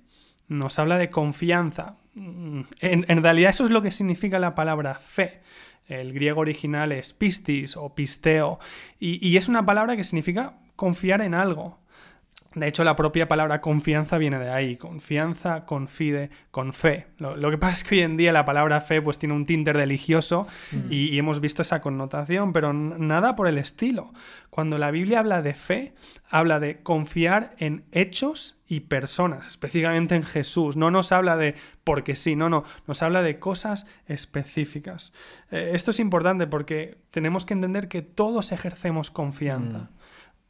nos 0.48 0.80
habla 0.80 0.98
de 0.98 1.10
confianza. 1.10 1.96
Mm, 2.16 2.62
En, 2.80 3.06
en 3.08 3.24
realidad 3.24 3.52
eso 3.52 3.64
es 3.64 3.70
lo 3.72 3.82
que 3.82 3.92
significa 3.92 4.40
la 4.40 4.56
palabra 4.56 4.96
fe. 4.96 5.42
El 5.88 6.14
griego 6.14 6.42
original 6.42 6.92
es 6.92 7.14
pistis 7.14 7.76
o 7.76 7.94
pisteo 7.96 8.60
y, 9.00 9.36
es 9.36 9.50
una 9.50 9.66
palabra 9.66 9.98
que 9.98 10.04
significa 10.04 10.60
confiar 10.76 11.22
en 11.22 11.34
algo. 11.34 11.81
De 12.54 12.68
hecho, 12.68 12.84
la 12.84 12.98
propia 12.98 13.30
palabra 13.30 13.62
confianza 13.62 14.18
viene 14.18 14.38
de 14.38 14.50
ahí. 14.50 14.76
Confianza, 14.76 15.66
confide, 15.66 16.30
con 16.52 16.74
fe. 16.74 17.08
Lo, 17.18 17.38
lo 17.38 17.50
que 17.50 17.58
pasa 17.58 17.74
es 17.74 17.84
que 17.86 17.96
hoy 17.96 18.02
en 18.02 18.18
día 18.18 18.34
la 18.34 18.44
palabra 18.44 18.82
fe 18.82 19.02
pues, 19.02 19.18
tiene 19.18 19.36
un 19.36 19.46
tinte 19.46 19.72
religioso 19.72 20.48
mm. 20.74 20.92
y, 20.92 21.16
y, 21.16 21.18
hemos 21.18 21.40
visto 21.40 21.62
esa 21.62 21.80
connotación, 21.80 22.52
pero 22.52 22.74
nada 22.74 23.38
por 23.38 23.48
el 23.48 23.58
estilo. 23.58 24.12
Cuando 24.50 24.78
la 24.78 24.92
Biblia 24.92 25.20
habla 25.20 25.42
de 25.42 25.54
fe, 25.54 25.94
habla 26.30 26.60
de 26.60 26.82
confiar 26.82 27.56
en 27.58 27.86
hechos 27.94 28.58
y 28.68 28.82
personas, 28.82 29.48
específicamente 29.48 30.16
en 30.16 30.24
Jesús. 30.24 30.76
No 30.76 30.92
nos 30.92 31.14
habla 31.14 31.38
de 31.38 31.56
porque 31.86 32.18
sí, 32.18 32.36
no, 32.36 32.50
no, 32.50 32.66
nos 32.86 33.02
habla 33.02 33.22
de 33.22 33.40
cosas 33.40 33.88
específicas. 34.08 35.14
Eh, 35.52 35.72
esto 35.74 35.92
es 35.92 36.02
importante 36.02 36.48
porque 36.48 36.98
tenemos 37.12 37.46
que 37.46 37.54
entender 37.54 37.88
que 37.88 38.02
todos 38.02 38.52
ejercemos 38.52 39.10
confianza. 39.10 39.78
Mm 39.78 40.01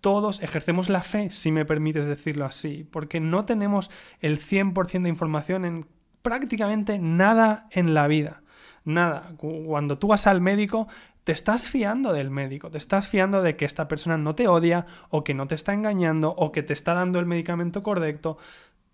todos 0.02 0.42
ejercemos 0.42 0.90
la 0.90 1.04
fe, 1.04 1.30
si 1.32 1.52
me 1.52 1.66
permites 1.66 2.08
decirlo 2.08 2.46
así, 2.46 2.88
porque 2.92 3.20
no 3.20 3.46
tenemos 3.46 3.92
el 4.20 4.40
100% 4.40 5.04
de 5.04 5.10
información 5.10 5.64
en 5.64 5.88
prácticamente 6.22 7.00
nada 7.00 7.68
en 7.72 7.94
la 7.94 8.08
vida. 8.08 8.42
Nada. 8.84 9.34
Cuando 9.38 10.00
tú 10.00 10.08
vas 10.08 10.26
al 10.26 10.42
médico, 10.42 10.88
te 11.24 11.32
estás 11.32 11.70
fiando 11.70 12.14
del 12.14 12.32
médico, 12.32 12.72
te 12.72 12.80
estás 12.80 13.08
fiando 13.08 13.44
de 13.44 13.56
que 13.56 13.66
esta 13.66 13.88
persona 13.88 14.18
no 14.18 14.34
te 14.34 14.48
odia 14.48 14.88
o 15.10 15.24
que 15.24 15.36
no 15.36 15.48
te 15.48 15.54
está 15.54 15.74
engañando 15.74 16.34
o 16.36 16.52
que 16.52 16.64
te 16.64 16.74
está 16.74 16.96
dando 16.96 17.20
el 17.20 17.28
medicamento 17.28 17.84
correcto. 17.84 18.40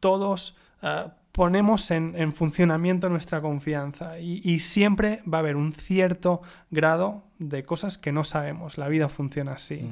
Todos 0.02 0.58
uh, 0.84 1.10
ponemos 1.32 1.90
en, 1.90 2.16
en, 2.18 2.34
funcionamiento 2.34 3.08
nuestra 3.08 3.42
confianza 3.42 4.20
y, 4.20 4.42
y 4.44 4.60
siempre 4.60 5.22
va 5.32 5.38
a 5.38 5.40
haber 5.40 5.56
un 5.56 5.72
cierto 5.72 6.42
grado 6.70 7.27
de 7.40 7.64
cosas 7.64 7.98
que 7.98 8.12
no 8.12 8.24
sabemos. 8.24 8.78
La 8.78 8.88
vida 8.88 9.10
funciona 9.10 9.54
así. 9.54 9.90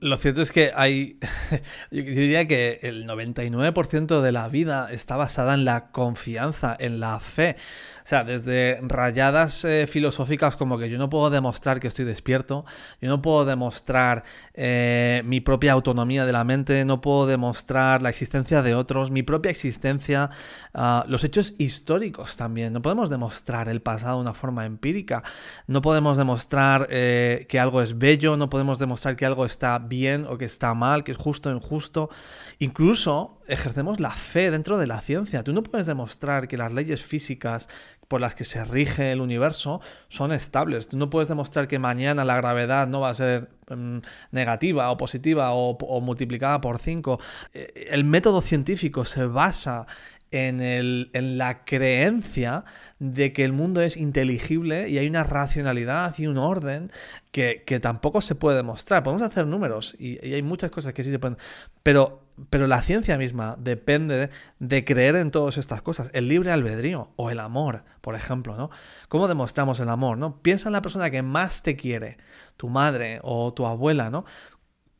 Lo 0.00 0.16
cierto 0.16 0.42
es 0.42 0.52
que 0.52 0.72
hay, 0.74 1.18
yo 1.90 2.02
diría 2.02 2.46
que 2.46 2.80
el 2.82 3.06
99% 3.06 4.20
de 4.20 4.32
la 4.32 4.48
vida 4.48 4.88
está 4.90 5.16
basada 5.16 5.54
en 5.54 5.64
la 5.64 5.90
confianza, 5.90 6.76
en 6.78 7.00
la 7.00 7.20
fe. 7.20 7.56
O 8.02 8.06
sea, 8.10 8.24
desde 8.24 8.80
rayadas 8.82 9.64
eh, 9.64 9.86
filosóficas 9.86 10.56
como 10.56 10.78
que 10.78 10.88
yo 10.88 10.98
no 10.98 11.10
puedo 11.10 11.30
demostrar 11.30 11.80
que 11.80 11.86
estoy 11.86 12.04
despierto, 12.04 12.64
yo 13.00 13.08
no 13.08 13.20
puedo 13.20 13.44
demostrar 13.44 14.24
eh, 14.54 15.22
mi 15.24 15.40
propia 15.40 15.72
autonomía 15.72 16.24
de 16.24 16.32
la 16.32 16.44
mente, 16.44 16.84
no 16.84 17.00
puedo 17.00 17.26
demostrar 17.26 18.02
la 18.02 18.08
existencia 18.08 18.62
de 18.62 18.74
otros, 18.74 19.10
mi 19.10 19.22
propia 19.22 19.50
existencia, 19.50 20.30
uh, 20.74 21.08
los 21.08 21.24
hechos 21.24 21.54
históricos 21.58 22.36
también. 22.36 22.72
No 22.72 22.82
podemos 22.82 23.10
demostrar 23.10 23.68
el 23.68 23.82
pasado 23.82 24.16
de 24.16 24.22
una 24.22 24.34
forma 24.34 24.64
empírica, 24.66 25.22
no 25.66 25.82
podemos 25.82 26.16
demostrar 26.16 26.69
eh, 26.90 27.46
que 27.48 27.58
algo 27.58 27.82
es 27.82 27.98
bello, 27.98 28.36
no 28.36 28.50
podemos 28.50 28.78
demostrar 28.78 29.16
que 29.16 29.26
algo 29.26 29.44
está 29.44 29.78
bien 29.78 30.26
o 30.28 30.38
que 30.38 30.44
está 30.44 30.74
mal, 30.74 31.04
que 31.04 31.12
es 31.12 31.18
justo 31.18 31.50
o 31.50 31.52
injusto. 31.52 32.10
Incluso 32.58 33.40
ejercemos 33.46 34.00
la 34.00 34.10
fe 34.10 34.50
dentro 34.50 34.78
de 34.78 34.86
la 34.86 35.00
ciencia. 35.00 35.42
Tú 35.42 35.52
no 35.52 35.62
puedes 35.62 35.86
demostrar 35.86 36.48
que 36.48 36.56
las 36.56 36.72
leyes 36.72 37.02
físicas 37.02 37.68
por 38.08 38.20
las 38.20 38.34
que 38.34 38.44
se 38.44 38.64
rige 38.64 39.12
el 39.12 39.20
universo 39.20 39.80
son 40.08 40.32
estables. 40.32 40.88
Tú 40.88 40.96
no 40.96 41.10
puedes 41.10 41.28
demostrar 41.28 41.68
que 41.68 41.78
mañana 41.78 42.24
la 42.24 42.36
gravedad 42.36 42.88
no 42.88 43.00
va 43.00 43.10
a 43.10 43.14
ser 43.14 43.50
um, 43.70 44.00
negativa 44.32 44.90
o 44.90 44.96
positiva 44.96 45.52
o, 45.52 46.00
multiplicada 46.00 46.60
por 46.60 46.78
5. 46.78 47.20
El 47.52 48.04
método 48.04 48.40
científico 48.40 49.04
se 49.04 49.24
basa 49.26 49.86
en, 50.30 50.60
el, 50.60 51.10
en, 51.12 51.38
la 51.38 51.64
creencia 51.64 52.64
de 52.98 53.32
que 53.32 53.44
el 53.44 53.52
mundo 53.52 53.82
es 53.82 53.96
inteligible 53.96 54.88
y 54.88 54.98
hay 54.98 55.06
una 55.06 55.24
racionalidad 55.24 56.16
y 56.18 56.26
un 56.26 56.38
orden 56.38 56.90
que, 57.32 57.64
que 57.66 57.80
tampoco 57.80 58.20
se 58.20 58.34
puede 58.34 58.56
demostrar. 58.56 59.02
Podemos 59.02 59.22
hacer 59.22 59.46
números 59.46 59.96
y, 59.98 60.18
hay 60.32 60.42
muchas 60.42 60.70
cosas 60.70 60.92
que 60.92 61.02
sí 61.02 61.10
se 61.10 61.18
pueden... 61.18 61.38
Pero, 61.82 62.22
pero 62.50 62.66
la 62.66 62.82
ciencia 62.82 63.18
misma 63.18 63.56
depende 63.58 64.16
de, 64.16 64.30
de, 64.58 64.84
creer 64.84 65.16
en 65.16 65.30
todas 65.30 65.58
estas 65.58 65.82
cosas. 65.82 66.10
El 66.12 66.28
libre 66.28 66.52
albedrío 66.52 67.10
o 67.16 67.30
el 67.30 67.40
amor, 67.40 67.84
por 68.00 68.14
ejemplo, 68.14 68.56
¿no? 68.56 68.70
¿Cómo 69.08 69.28
demostramos 69.28 69.80
el 69.80 69.88
amor, 69.88 70.18
no? 70.18 70.40
Piensa 70.42 70.68
en 70.68 70.74
la 70.74 70.82
persona 70.82 71.10
que 71.10 71.22
más 71.22 71.62
te 71.62 71.76
quiere, 71.76 72.18
tu 72.56 72.68
madre 72.68 73.20
o 73.22 73.52
tu 73.52 73.66
abuela, 73.66 74.10
¿no? 74.10 74.24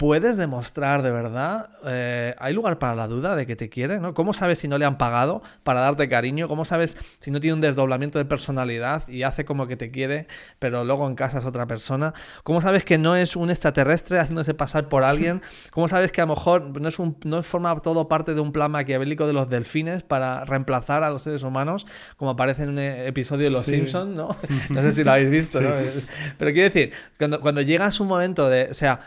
¿Puedes 0.01 0.39
demostrar 0.39 1.03
de 1.03 1.11
verdad? 1.11 1.69
Eh, 1.87 2.35
¿Hay 2.39 2.55
lugar 2.55 2.79
para 2.79 2.95
la 2.95 3.07
duda 3.07 3.37
de 3.37 3.45
que 3.45 3.55
te 3.55 3.69
quiere? 3.69 4.01
¿no? 4.01 4.15
¿Cómo 4.15 4.33
sabes 4.33 4.59
si 4.59 4.67
no 4.67 4.79
le 4.79 4.87
han 4.87 4.97
pagado 4.97 5.43
para 5.63 5.81
darte 5.81 6.09
cariño? 6.09 6.49
¿Cómo 6.49 6.65
sabes 6.65 6.97
si 7.19 7.31
no 7.31 7.39
tiene 7.39 7.57
un 7.57 7.61
desdoblamiento 7.61 8.17
de 8.17 8.25
personalidad 8.25 9.07
y 9.09 9.25
hace 9.25 9.45
como 9.45 9.67
que 9.67 9.77
te 9.77 9.91
quiere, 9.91 10.27
pero 10.59 10.85
luego 10.85 11.07
en 11.07 11.17
casa 11.17 11.41
es 11.41 11.45
otra 11.45 11.67
persona? 11.67 12.15
¿Cómo 12.45 12.63
sabes 12.63 12.87
que 12.87 12.97
no 12.97 13.15
es 13.15 13.37
un 13.37 13.51
extraterrestre 13.51 14.19
haciéndose 14.19 14.55
pasar 14.55 14.89
por 14.89 15.05
alguien? 15.05 15.43
¿Cómo 15.71 15.87
sabes 15.87 16.13
que 16.13 16.23
a 16.23 16.25
lo 16.25 16.35
mejor 16.35 16.81
no, 16.81 16.89
es 16.89 16.99
un, 16.99 17.19
no 17.27 17.43
forma 17.43 17.77
todo 17.77 18.09
parte 18.09 18.33
de 18.33 18.41
un 18.41 18.53
plan 18.53 18.71
maquiavélico 18.71 19.27
de 19.27 19.35
los 19.35 19.51
delfines 19.51 20.03
para 20.03 20.47
reemplazar 20.47 21.05
a 21.05 21.11
los 21.11 21.25
seres 21.25 21.43
humanos, 21.43 21.87
como 22.17 22.31
aparece 22.31 22.63
en 22.63 22.71
un 22.71 22.79
episodio 22.79 23.45
de 23.45 23.51
Los 23.51 23.67
sí. 23.67 23.73
Simpsons? 23.73 24.17
¿no? 24.17 24.35
no 24.71 24.81
sé 24.81 24.93
si 24.93 25.05
lo 25.05 25.13
habéis 25.13 25.29
visto, 25.29 25.59
sí, 25.59 25.65
¿no? 25.65 25.73
Sí, 25.73 26.07
pero 26.39 26.53
quiero 26.53 26.73
decir, 26.73 26.91
cuando, 27.19 27.43
cuando 27.43 27.61
llegas 27.61 28.01
un 28.01 28.09
momento 28.09 28.49
de... 28.49 28.69
O 28.71 28.75
sea, 28.75 29.01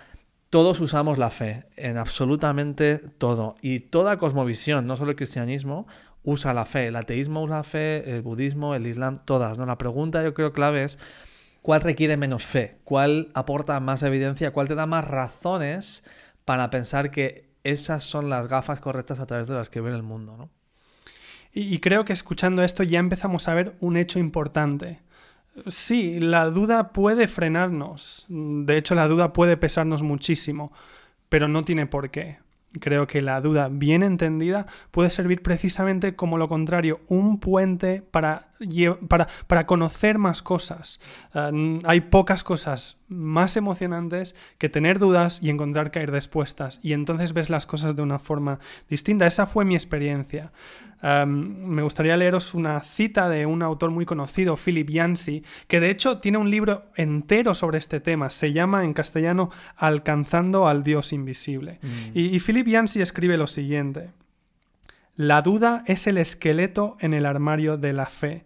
todos 0.53 0.79
usamos 0.81 1.17
la 1.17 1.31
fe 1.31 1.65
en 1.77 1.97
absolutamente 1.97 2.99
todo. 2.99 3.55
Y 3.63 3.79
toda 3.79 4.19
cosmovisión, 4.19 4.85
no 4.85 4.95
solo 4.95 5.09
el 5.09 5.17
cristianismo, 5.17 5.87
usa 6.21 6.53
la 6.53 6.63
fe. 6.63 6.85
El 6.85 6.95
ateísmo 6.95 7.41
usa 7.41 7.55
la 7.55 7.63
fe, 7.63 8.15
el 8.15 8.21
budismo, 8.21 8.75
el 8.75 8.85
islam, 8.85 9.17
todas. 9.25 9.57
¿no? 9.57 9.65
La 9.65 9.79
pregunta 9.79 10.21
yo 10.21 10.35
creo 10.35 10.53
clave 10.53 10.83
es 10.83 10.99
cuál 11.63 11.81
requiere 11.81 12.17
menos 12.17 12.45
fe, 12.45 12.77
cuál 12.83 13.31
aporta 13.33 13.79
más 13.79 14.03
evidencia, 14.03 14.53
cuál 14.53 14.67
te 14.67 14.75
da 14.75 14.85
más 14.85 15.07
razones 15.07 16.03
para 16.45 16.69
pensar 16.69 17.09
que 17.09 17.49
esas 17.63 18.03
son 18.03 18.29
las 18.29 18.47
gafas 18.47 18.79
correctas 18.79 19.19
a 19.19 19.25
través 19.25 19.47
de 19.47 19.55
las 19.55 19.71
que 19.71 19.81
ve 19.81 19.89
el 19.89 20.03
mundo. 20.03 20.37
¿no? 20.37 20.51
Y, 21.51 21.73
y 21.73 21.79
creo 21.79 22.05
que 22.05 22.13
escuchando 22.13 22.61
esto 22.61 22.83
ya 22.83 22.99
empezamos 22.99 23.47
a 23.47 23.55
ver 23.55 23.75
un 23.79 23.97
hecho 23.97 24.19
importante. 24.19 24.99
Sí, 25.67 26.19
la 26.19 26.49
duda 26.49 26.89
puede 26.93 27.27
frenarnos. 27.27 28.25
De 28.29 28.77
hecho, 28.77 28.95
la 28.95 29.07
duda 29.07 29.33
puede 29.33 29.57
pesarnos 29.57 30.01
muchísimo, 30.01 30.71
pero 31.29 31.47
no 31.47 31.63
tiene 31.63 31.85
por 31.85 32.09
qué. 32.09 32.39
Creo 32.79 33.05
que 33.05 33.21
la 33.21 33.39
duda 33.39 33.69
bien 33.71 34.01
entendida 34.01 34.65
puede 34.89 35.11
servir 35.11 35.43
precisamente 35.43 36.15
como 36.15 36.39
lo 36.39 36.47
contrario, 36.49 37.01
un 37.07 37.39
puente 37.39 38.01
para, 38.01 38.52
para, 39.07 39.27
para 39.47 39.65
conocer 39.65 40.17
más 40.17 40.41
cosas. 40.41 40.99
Uh, 41.33 41.79
hay 41.85 42.01
pocas 42.01 42.43
cosas 42.43 42.97
más 43.07 43.57
emocionantes 43.57 44.35
que 44.57 44.69
tener 44.69 44.99
dudas 44.99 45.41
y 45.41 45.49
encontrar 45.49 45.91
caer 45.91 46.11
respuestas. 46.11 46.79
Y 46.83 46.93
entonces 46.93 47.33
ves 47.33 47.49
las 47.49 47.65
cosas 47.65 47.95
de 47.95 48.01
una 48.01 48.19
forma 48.19 48.59
distinta. 48.89 49.27
Esa 49.27 49.45
fue 49.45 49.65
mi 49.65 49.75
experiencia. 49.75 50.51
Um, 51.03 51.65
me 51.67 51.83
gustaría 51.83 52.15
leeros 52.15 52.53
una 52.53 52.79
cita 52.79 53.27
de 53.27 53.45
un 53.45 53.61
autor 53.61 53.91
muy 53.91 54.05
conocido, 54.05 54.55
Philip 54.55 54.89
Yancey, 54.89 55.43
que 55.67 55.81
de 55.81 55.89
hecho 55.89 56.19
tiene 56.19 56.37
un 56.37 56.49
libro 56.49 56.85
entero 56.95 57.55
sobre 57.55 57.77
este 57.77 57.99
tema. 57.99 58.29
Se 58.29 58.53
llama 58.53 58.85
en 58.85 58.93
castellano 58.93 59.51
Alcanzando 59.75 60.67
al 60.67 60.83
Dios 60.83 61.11
Invisible. 61.11 61.79
Mm. 61.81 62.17
Y, 62.17 62.35
y 62.35 62.39
Philip 62.39 62.67
Yancey 62.67 63.01
escribe 63.01 63.37
lo 63.37 63.47
siguiente. 63.47 64.11
La 65.15 65.43
duda 65.43 65.83
es 65.85 66.07
el 66.07 66.17
esqueleto 66.17 66.97
en 66.99 67.13
el 67.13 67.27
armario 67.27 67.77
de 67.77 67.93
la 67.93 68.07
fe. 68.07 68.45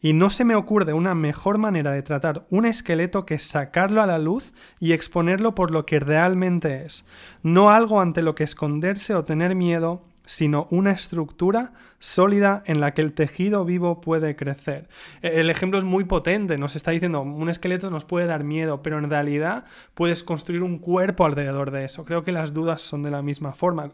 Y 0.00 0.14
no 0.14 0.30
se 0.30 0.44
me 0.44 0.56
ocurre 0.56 0.92
una 0.92 1.14
mejor 1.14 1.58
manera 1.58 1.92
de 1.92 2.02
tratar 2.02 2.44
un 2.50 2.66
esqueleto 2.66 3.24
que 3.24 3.38
sacarlo 3.38 4.02
a 4.02 4.06
la 4.06 4.18
luz 4.18 4.52
y 4.80 4.92
exponerlo 4.92 5.54
por 5.54 5.70
lo 5.70 5.86
que 5.86 6.00
realmente 6.00 6.84
es. 6.84 7.04
No 7.44 7.70
algo 7.70 8.00
ante 8.00 8.22
lo 8.22 8.34
que 8.34 8.42
esconderse 8.42 9.14
o 9.14 9.24
tener 9.24 9.54
miedo, 9.54 10.02
sino 10.26 10.66
una 10.70 10.90
estructura 10.90 11.72
sólida 12.00 12.64
en 12.66 12.80
la 12.80 12.94
que 12.94 13.02
el 13.02 13.12
tejido 13.12 13.64
vivo 13.64 14.00
puede 14.00 14.34
crecer. 14.34 14.88
E, 15.22 15.40
el 15.40 15.50
ejemplo 15.50 15.78
es 15.78 15.84
muy 15.84 16.02
potente, 16.02 16.58
nos 16.58 16.74
está 16.74 16.90
diciendo, 16.90 17.22
un 17.22 17.48
esqueleto 17.48 17.90
nos 17.90 18.04
puede 18.04 18.26
dar 18.26 18.42
miedo, 18.42 18.82
pero 18.82 18.98
en 18.98 19.08
realidad 19.08 19.66
puedes 19.94 20.24
construir 20.24 20.64
un 20.64 20.78
cuerpo 20.78 21.24
alrededor 21.24 21.70
de 21.70 21.84
eso. 21.84 22.04
Creo 22.04 22.24
que 22.24 22.32
las 22.32 22.52
dudas 22.52 22.82
son 22.82 23.04
de 23.04 23.12
la 23.12 23.22
misma 23.22 23.52
forma. 23.52 23.92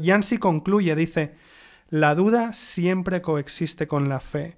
Yancy 0.00 0.38
concluye, 0.38 0.96
dice, 0.96 1.34
la 1.88 2.14
duda 2.14 2.52
siempre 2.54 3.22
coexiste 3.22 3.86
con 3.86 4.08
la 4.08 4.20
fe, 4.20 4.56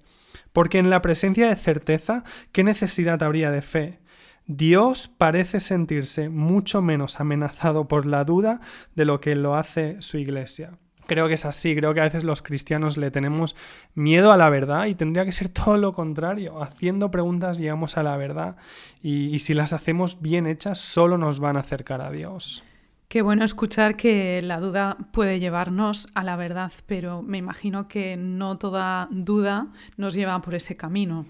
porque 0.53 0.79
en 0.79 0.89
la 0.89 1.01
presencia 1.01 1.47
de 1.47 1.55
certeza, 1.55 2.23
¿qué 2.51 2.63
necesidad 2.63 3.23
habría 3.23 3.51
de 3.51 3.61
fe? 3.61 3.99
Dios 4.47 5.07
parece 5.07 5.59
sentirse 5.59 6.29
mucho 6.29 6.81
menos 6.81 7.19
amenazado 7.19 7.87
por 7.87 8.05
la 8.05 8.25
duda 8.25 8.59
de 8.95 9.05
lo 9.05 9.21
que 9.21 9.35
lo 9.35 9.55
hace 9.55 9.97
su 10.01 10.17
iglesia 10.17 10.71
creo 11.11 11.27
que 11.27 11.33
es 11.33 11.43
así. 11.43 11.75
Creo 11.75 11.93
que 11.93 11.99
a 11.99 12.05
veces 12.05 12.23
los 12.23 12.41
cristianos 12.41 12.95
le 12.95 13.11
tenemos 13.11 13.53
miedo 13.95 14.31
a 14.31 14.37
la 14.37 14.49
verdad 14.49 14.85
y 14.85 14.95
tendría 14.95 15.25
que 15.25 15.33
ser 15.33 15.49
todo 15.49 15.75
lo 15.75 15.91
contrario. 15.91 16.63
Haciendo 16.63 17.11
preguntas 17.11 17.57
llegamos 17.57 17.97
a 17.97 18.03
la 18.03 18.15
verdad 18.15 18.55
y, 19.01 19.37
si 19.39 19.53
las 19.53 19.73
hacemos 19.73 20.21
bien 20.21 20.47
hechas 20.47 20.79
solo 20.79 21.17
nos 21.17 21.39
van 21.39 21.57
a 21.57 21.61
acercar 21.61 22.01
a 22.01 22.11
Dios. 22.11 22.63
Qué 23.11 23.21
bueno 23.21 23.43
escuchar 23.43 23.97
que 23.97 24.41
la 24.41 24.61
duda 24.61 24.95
puede 25.11 25.41
llevarnos 25.41 26.07
a 26.13 26.23
la 26.23 26.37
verdad, 26.37 26.71
pero 26.85 27.21
me 27.21 27.37
imagino 27.37 27.89
que 27.89 28.15
no 28.15 28.57
toda 28.57 29.09
duda 29.11 29.67
nos 29.97 30.13
lleva 30.13 30.41
por 30.41 30.55
ese 30.55 30.77
camino. 30.77 31.25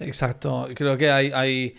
Exacto, 0.00 0.66
creo 0.74 0.96
que 0.96 1.12
hay, 1.12 1.30
hay 1.30 1.76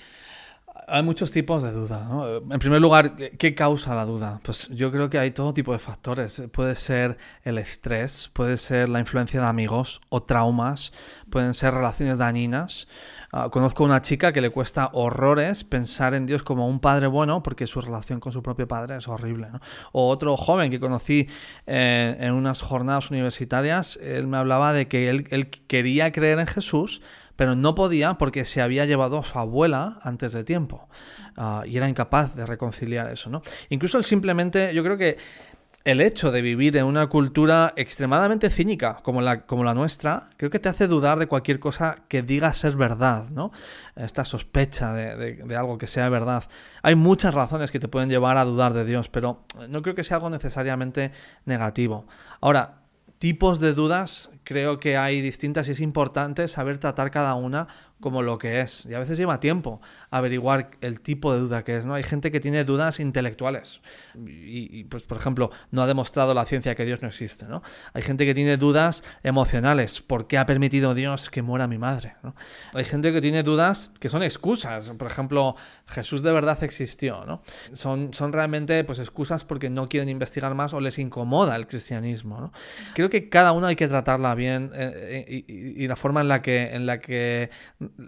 muchos 1.03 1.29
tipos 1.31 1.61
de 1.61 1.73
duda. 1.73 2.07
En 2.51 2.59
primer 2.59 2.79
lugar, 2.79 3.17
¿qué 3.37 3.53
causa 3.53 3.93
la 3.93 4.05
duda? 4.05 4.39
Pues 4.43 4.69
yo 4.69 4.93
creo 4.93 5.09
que 5.09 5.19
hay 5.19 5.31
todo 5.31 5.53
tipo 5.53 5.73
de 5.73 5.79
factores. 5.79 6.43
Puede 6.53 6.77
ser 6.77 7.17
el 7.43 7.57
estrés, 7.57 8.29
puede 8.31 8.55
ser 8.55 8.87
la 8.87 9.01
influencia 9.01 9.41
de 9.41 9.47
amigos 9.47 9.99
o 10.07 10.23
traumas, 10.23 10.93
pueden 11.29 11.53
ser 11.53 11.73
relaciones 11.73 12.17
dañinas. 12.17 12.87
Ah, 13.35 13.49
conozco 13.49 13.83
una 13.83 13.99
chica 13.99 14.31
que 14.31 14.41
le 14.41 14.51
cuesta 14.51 14.91
horrores 14.93 15.63
pensar 15.63 16.13
en 16.13 16.27
Dios 16.27 16.43
como 16.43 16.67
un 16.67 16.79
padre 16.79 17.07
bueno 17.07 17.41
porque 17.41 17.65
su 17.65 17.81
relación 17.81 18.19
con 18.19 18.31
su 18.31 18.43
propio 18.43 18.67
padre 18.67 18.97
es 18.97 19.07
horrible. 19.07 19.47
O 19.91 20.07
otro 20.07 20.37
joven 20.37 20.69
que 20.69 20.79
conocí 20.79 21.27
eh, 21.65 22.15
en 22.19 22.33
unas 22.33 22.61
jornadas 22.61 23.09
universitarias, 23.09 23.97
él 24.03 24.27
me 24.27 24.37
hablaba 24.37 24.71
de 24.71 24.87
que 24.87 25.09
él, 25.09 25.25
él 25.31 25.47
quería 25.47 26.11
creer 26.11 26.37
en 26.37 26.45
Jesús, 26.45 27.01
pero 27.35 27.55
no 27.55 27.73
podía 27.73 28.19
porque 28.19 28.45
se 28.45 28.61
había 28.61 28.85
llevado 28.85 29.17
a 29.17 29.23
su 29.23 29.39
abuela 29.39 29.97
antes 30.03 30.31
de 30.33 30.43
tiempo 30.43 30.87
ah, 31.35 31.63
y 31.65 31.77
era 31.77 31.89
incapaz 31.89 32.35
de 32.35 32.45
reconciliar 32.45 33.11
eso, 33.11 33.31
¿no? 33.31 33.41
Incluso 33.69 33.97
él 33.97 34.03
simplemente, 34.03 34.75
yo 34.75 34.83
creo 34.83 34.97
que 34.99 35.17
el 35.85 35.99
hecho 35.99 36.31
de 36.31 36.41
vivir 36.41 36.77
en 36.77 36.85
una 36.85 37.07
cultura 37.07 37.73
extremadamente 37.75 38.49
cínica 38.49 39.01
como 39.03 39.21
la, 39.21 39.73
nuestra, 39.73 40.29
creo 40.37 40.49
que 40.49 40.59
te 40.59 40.69
hace 40.69 40.87
dudar 40.87 41.19
de 41.19 41.27
cualquier 41.27 41.59
cosa 41.59 41.97
que 42.07 42.21
diga 42.21 42.53
ser 42.53 42.77
verdad, 42.77 43.29
¿no? 43.31 43.51
Esta 43.95 44.23
sospecha 44.23 44.93
de, 44.93 45.55
algo 45.55 45.77
que 45.77 45.87
sea 45.87 46.07
verdad. 46.07 46.45
Hay 46.83 46.95
muchas 46.95 47.33
razones 47.33 47.69
que 47.69 47.79
te 47.79 47.89
pueden 47.89 48.09
llevar 48.09 48.37
a 48.37 48.45
dudar 48.45 48.73
de 48.73 48.85
Dios, 48.85 49.09
pero 49.09 49.43
no 49.67 49.81
creo 49.81 49.93
que 49.93 50.05
sea 50.05 50.17
algo 50.17 50.29
necesariamente 50.29 51.11
negativo. 51.45 52.07
Ahora, 52.39 52.83
tipos 53.17 53.59
de 53.59 53.73
dudas 53.73 54.32
creo 54.43 54.79
que 54.79 54.97
hay 54.97 55.21
distintas 55.21 55.67
y 55.67 55.71
es 55.71 55.79
importante 55.79 56.47
saber 56.47 56.77
tratar 56.77 57.11
cada 57.11 57.35
una 57.35 57.67
como 58.03 58.21
lo 58.21 58.37
que 58.37 58.59
es. 58.59 58.85
Y 58.85 58.93
a 58.93 58.99
veces 58.99 59.17
lleva 59.17 59.39
tiempo 59.39 59.81
averiguar 60.11 60.71
el 60.81 60.99
tipo 60.99 61.33
de 61.33 61.39
duda 61.39 61.63
que 61.63 61.77
es. 61.77 61.85
¿no? 61.85 61.93
Hay 61.93 62.03
gente 62.03 62.31
que 62.31 62.41
tiene 62.41 62.65
dudas 62.65 62.99
intelectuales. 62.99 63.81
Y, 64.13 64.83
pues, 64.83 65.03
por 65.03 65.17
ejemplo, 65.17 65.51
no 65.71 65.81
ha 65.81 65.87
demostrado 65.87 66.33
la 66.33 66.43
ciencia 66.43 66.75
que 66.75 66.83
Dios 66.83 67.01
no 67.01 67.07
existe. 67.07 67.45
¿no? 67.45 67.63
Hay 67.93 68.01
gente 68.01 68.25
que 68.25 68.35
tiene 68.35 68.57
dudas 68.57 69.05
emocionales. 69.23 70.01
¿Por 70.01 70.27
qué 70.27 70.37
ha 70.37 70.45
permitido 70.45 70.93
Dios 70.93 71.29
que 71.29 71.41
muera 71.41 71.65
mi 71.67 71.77
madre? 71.77 72.15
¿no? 72.23 72.35
Hay 72.73 72.83
gente 72.83 73.13
que 73.13 73.21
tiene 73.21 73.41
dudas 73.41 73.89
que 74.01 74.09
son 74.09 74.21
excusas. 74.21 74.89
Por 74.89 75.07
ejemplo, 75.07 75.55
Jesús 75.87 76.23
de 76.23 76.33
verdad 76.33 76.61
existió. 76.61 77.23
¿no? 77.25 77.41
Son, 77.71 78.13
son 78.13 78.33
realmente 78.33 78.83
pues, 78.83 78.99
excusas 78.99 79.45
porque 79.45 79.69
no 79.69 79.87
quieren 79.87 80.09
investigar 80.09 80.53
más 80.55 80.73
o 80.73 80.81
les 80.81 80.99
incomoda 80.99 81.55
el 81.55 81.67
cristianismo. 81.67 82.41
¿no? 82.41 82.51
Creo 82.95 83.09
que 83.09 83.29
cada 83.29 83.53
una 83.53 83.67
hay 83.67 83.77
que 83.77 83.87
tratarla 83.87 84.32
bien 84.35 84.71
eh, 84.73 85.25
eh, 85.27 85.45
y, 85.47 85.87
la 85.87 85.95
forma 85.95 86.21
en 86.21 86.27
la 86.27 86.41
que, 86.41 86.73
en 86.73 86.85
la 86.85 86.99
que 86.99 87.49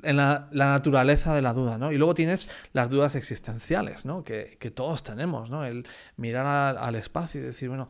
en 0.03 0.17
la, 0.17 0.47
naturaleza 0.51 1.33
de 1.33 1.41
la 1.41 1.53
duda, 1.53 1.77
¿no? 1.77 1.91
Y 1.91 1.97
luego 1.97 2.13
tienes 2.13 2.49
las 2.73 2.89
dudas 2.89 3.15
existenciales, 3.15 4.05
¿no? 4.05 4.23
Que, 4.23 4.57
todos 4.73 5.03
tenemos, 5.03 5.49
¿no? 5.49 5.65
El 5.65 5.87
mirar 6.17 6.77
al, 6.77 6.95
espacio 6.95 7.41
y 7.41 7.43
decir, 7.43 7.69
bueno, 7.69 7.89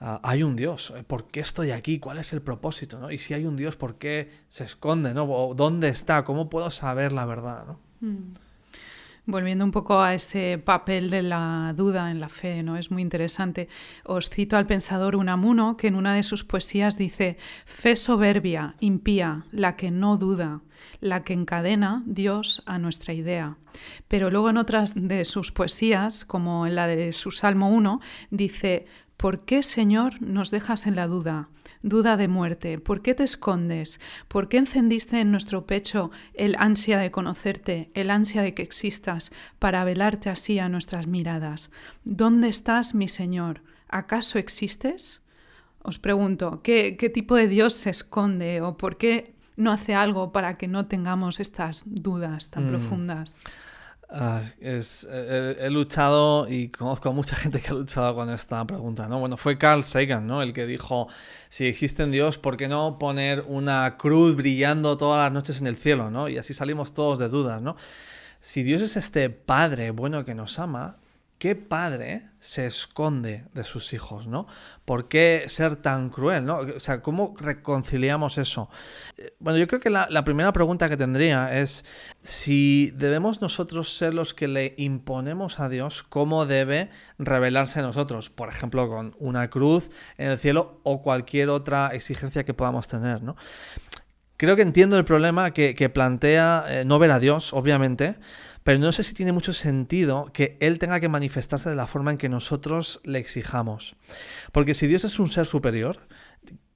ah, 0.00 0.20
hay 0.22 0.42
un 0.42 0.56
Dios, 0.56 0.92
¿por 1.06 1.28
qué 1.28 1.40
estoy 1.40 1.70
aquí? 1.72 1.98
¿Cuál 1.98 2.18
es 2.18 2.32
el 2.32 2.42
propósito? 2.42 2.98
¿no? 2.98 3.10
Y 3.10 3.18
si 3.18 3.34
hay 3.34 3.44
un 3.44 3.56
Dios, 3.56 3.76
¿por 3.76 3.96
qué 3.96 4.30
se 4.48 4.64
esconde? 4.64 5.14
¿no? 5.14 5.54
¿Dónde 5.54 5.88
está? 5.88 6.24
¿Cómo 6.24 6.48
puedo 6.48 6.70
saber 6.70 7.12
la 7.12 7.26
verdad? 7.26 7.64
¿no? 7.66 7.80
Mm. 8.00 8.34
Volviendo 9.24 9.64
un 9.64 9.70
poco 9.70 10.00
a 10.00 10.14
ese 10.14 10.58
papel 10.58 11.08
de 11.08 11.22
la 11.22 11.74
duda 11.76 12.10
en 12.10 12.18
la 12.18 12.28
fe, 12.28 12.64
¿no? 12.64 12.76
Es 12.76 12.90
muy 12.90 13.02
interesante. 13.02 13.68
Os 14.04 14.28
cito 14.28 14.56
al 14.56 14.66
pensador 14.66 15.14
Unamuno, 15.14 15.76
que 15.76 15.86
en 15.86 15.94
una 15.94 16.14
de 16.14 16.24
sus 16.24 16.42
poesías 16.42 16.98
dice: 16.98 17.36
Fe 17.64 17.94
soberbia, 17.94 18.74
impía, 18.80 19.44
la 19.52 19.76
que 19.76 19.92
no 19.92 20.16
duda, 20.16 20.62
la 21.00 21.22
que 21.22 21.34
encadena 21.34 22.02
Dios 22.04 22.64
a 22.66 22.78
nuestra 22.78 23.14
idea. 23.14 23.58
Pero 24.08 24.28
luego 24.28 24.50
en 24.50 24.56
otras 24.56 24.94
de 24.96 25.24
sus 25.24 25.52
poesías, 25.52 26.24
como 26.24 26.66
en 26.66 26.74
la 26.74 26.88
de 26.88 27.12
su 27.12 27.30
Salmo 27.30 27.70
1, 27.70 28.00
dice: 28.30 28.86
¿Por 29.16 29.44
qué, 29.44 29.62
Señor, 29.62 30.20
nos 30.20 30.50
dejas 30.50 30.88
en 30.88 30.96
la 30.96 31.06
duda? 31.06 31.48
Duda 31.82 32.16
de 32.16 32.28
muerte? 32.28 32.78
¿Por 32.78 33.02
qué 33.02 33.14
te 33.14 33.24
escondes? 33.24 34.00
¿Por 34.28 34.48
qué 34.48 34.58
encendiste 34.58 35.20
en 35.20 35.30
nuestro 35.30 35.66
pecho 35.66 36.10
el 36.34 36.56
ansia 36.58 36.98
de 36.98 37.10
conocerte, 37.10 37.90
el 37.94 38.10
ansia 38.10 38.42
de 38.42 38.54
que 38.54 38.62
existas, 38.62 39.32
para 39.58 39.84
velarte 39.84 40.30
así 40.30 40.58
a 40.58 40.68
nuestras 40.68 41.06
miradas? 41.06 41.70
¿Dónde 42.04 42.48
estás, 42.48 42.94
mi 42.94 43.08
Señor? 43.08 43.62
¿Acaso 43.88 44.38
existes? 44.38 45.22
Os 45.82 45.98
pregunto, 45.98 46.62
¿qué, 46.62 46.96
qué 46.96 47.10
tipo 47.10 47.34
de 47.34 47.48
Dios 47.48 47.74
se 47.74 47.90
esconde 47.90 48.60
o 48.60 48.76
por 48.76 48.96
qué 48.96 49.34
no 49.56 49.72
hace 49.72 49.94
algo 49.94 50.32
para 50.32 50.56
que 50.56 50.68
no 50.68 50.86
tengamos 50.86 51.40
estas 51.40 51.82
dudas 51.86 52.50
tan 52.50 52.66
mm. 52.66 52.68
profundas? 52.68 53.38
Ah, 54.14 54.42
es, 54.60 55.04
he, 55.10 55.70
luchado 55.70 56.46
y 56.46 56.68
conozco 56.68 57.08
a 57.08 57.12
mucha 57.12 57.34
gente 57.34 57.62
que 57.62 57.68
ha 57.68 57.72
luchado 57.72 58.14
con 58.14 58.28
esta 58.28 58.62
pregunta, 58.66 59.08
¿no? 59.08 59.18
Bueno, 59.18 59.38
fue 59.38 59.56
Carl 59.56 59.84
Sagan, 59.84 60.26
¿no? 60.26 60.42
El 60.42 60.52
que 60.52 60.66
dijo, 60.66 61.08
si 61.48 61.66
existe 61.66 62.04
un 62.04 62.10
Dios, 62.10 62.36
¿por 62.36 62.58
qué 62.58 62.68
no 62.68 62.98
poner 62.98 63.42
una 63.48 63.96
cruz 63.96 64.36
brillando 64.36 64.98
todas 64.98 65.24
las 65.24 65.32
noches 65.32 65.62
en 65.62 65.66
el 65.66 65.76
cielo, 65.76 66.10
¿no? 66.10 66.28
Y 66.28 66.36
así 66.36 66.52
salimos 66.52 66.92
todos 66.92 67.18
de 67.18 67.30
dudas, 67.30 67.62
¿no? 67.62 67.76
Si 68.40 68.62
Dios 68.62 68.82
es 68.82 68.96
este 68.96 69.30
Padre 69.30 69.92
bueno 69.92 70.26
que 70.26 70.34
nos 70.34 70.58
ama, 70.58 70.98
¿qué 71.42 71.56
padre 71.56 72.28
se 72.38 72.66
esconde 72.66 73.46
de 73.52 73.64
sus 73.64 73.92
hijos, 73.92 74.28
¿no? 74.28 74.46
¿Por 74.84 75.08
qué 75.08 75.46
ser 75.48 75.74
tan 75.74 76.08
cruel, 76.08 76.46
¿no? 76.46 76.58
O 76.58 76.78
sea, 76.78 77.02
¿cómo 77.02 77.34
reconciliamos 77.36 78.38
eso? 78.38 78.70
Eh, 79.18 79.34
bueno, 79.40 79.58
yo 79.58 79.66
creo 79.66 79.80
que 79.80 79.90
la, 79.90 80.06
primera 80.22 80.52
pregunta 80.52 80.88
que 80.88 80.96
tendría 80.96 81.58
es 81.58 81.84
si 82.20 82.92
debemos 82.94 83.40
nosotros 83.40 83.92
ser 83.92 84.14
los 84.14 84.34
que 84.34 84.46
le 84.46 84.74
imponemos 84.78 85.58
a 85.58 85.68
Dios 85.68 86.04
cómo 86.04 86.46
debe 86.46 86.90
revelarse 87.18 87.80
a 87.80 87.82
nosotros, 87.82 88.30
por 88.30 88.48
ejemplo, 88.48 88.88
con 88.88 89.16
una 89.18 89.50
cruz 89.50 89.90
en 90.18 90.30
el 90.30 90.38
cielo 90.38 90.78
o 90.84 91.02
cualquier 91.02 91.48
otra 91.48 91.88
exigencia 91.88 92.44
que 92.44 92.54
podamos 92.54 92.86
tener, 92.86 93.20
¿no? 93.20 93.34
Creo 94.36 94.56
que 94.56 94.62
entiendo 94.62 94.98
el 94.98 95.04
problema 95.04 95.52
que, 95.52 95.90
plantea 95.90 96.64
eh, 96.68 96.84
no 96.84 96.98
ver 96.98 97.12
a 97.12 97.20
Dios, 97.20 97.52
obviamente, 97.52 98.16
pero 98.64 98.78
no 98.78 98.92
sé 98.92 99.04
si 99.04 99.14
tiene 99.14 99.32
mucho 99.32 99.52
sentido 99.52 100.30
que 100.32 100.56
Él 100.60 100.78
tenga 100.78 101.00
que 101.00 101.08
manifestarse 101.08 101.70
de 101.70 101.76
la 101.76 101.86
forma 101.86 102.12
en 102.12 102.18
que 102.18 102.28
nosotros 102.28 103.00
le 103.04 103.18
exijamos. 103.18 103.96
Porque 104.52 104.74
si 104.74 104.86
Dios 104.86 105.04
es 105.04 105.18
un 105.18 105.30
ser 105.30 105.46
superior, 105.46 106.06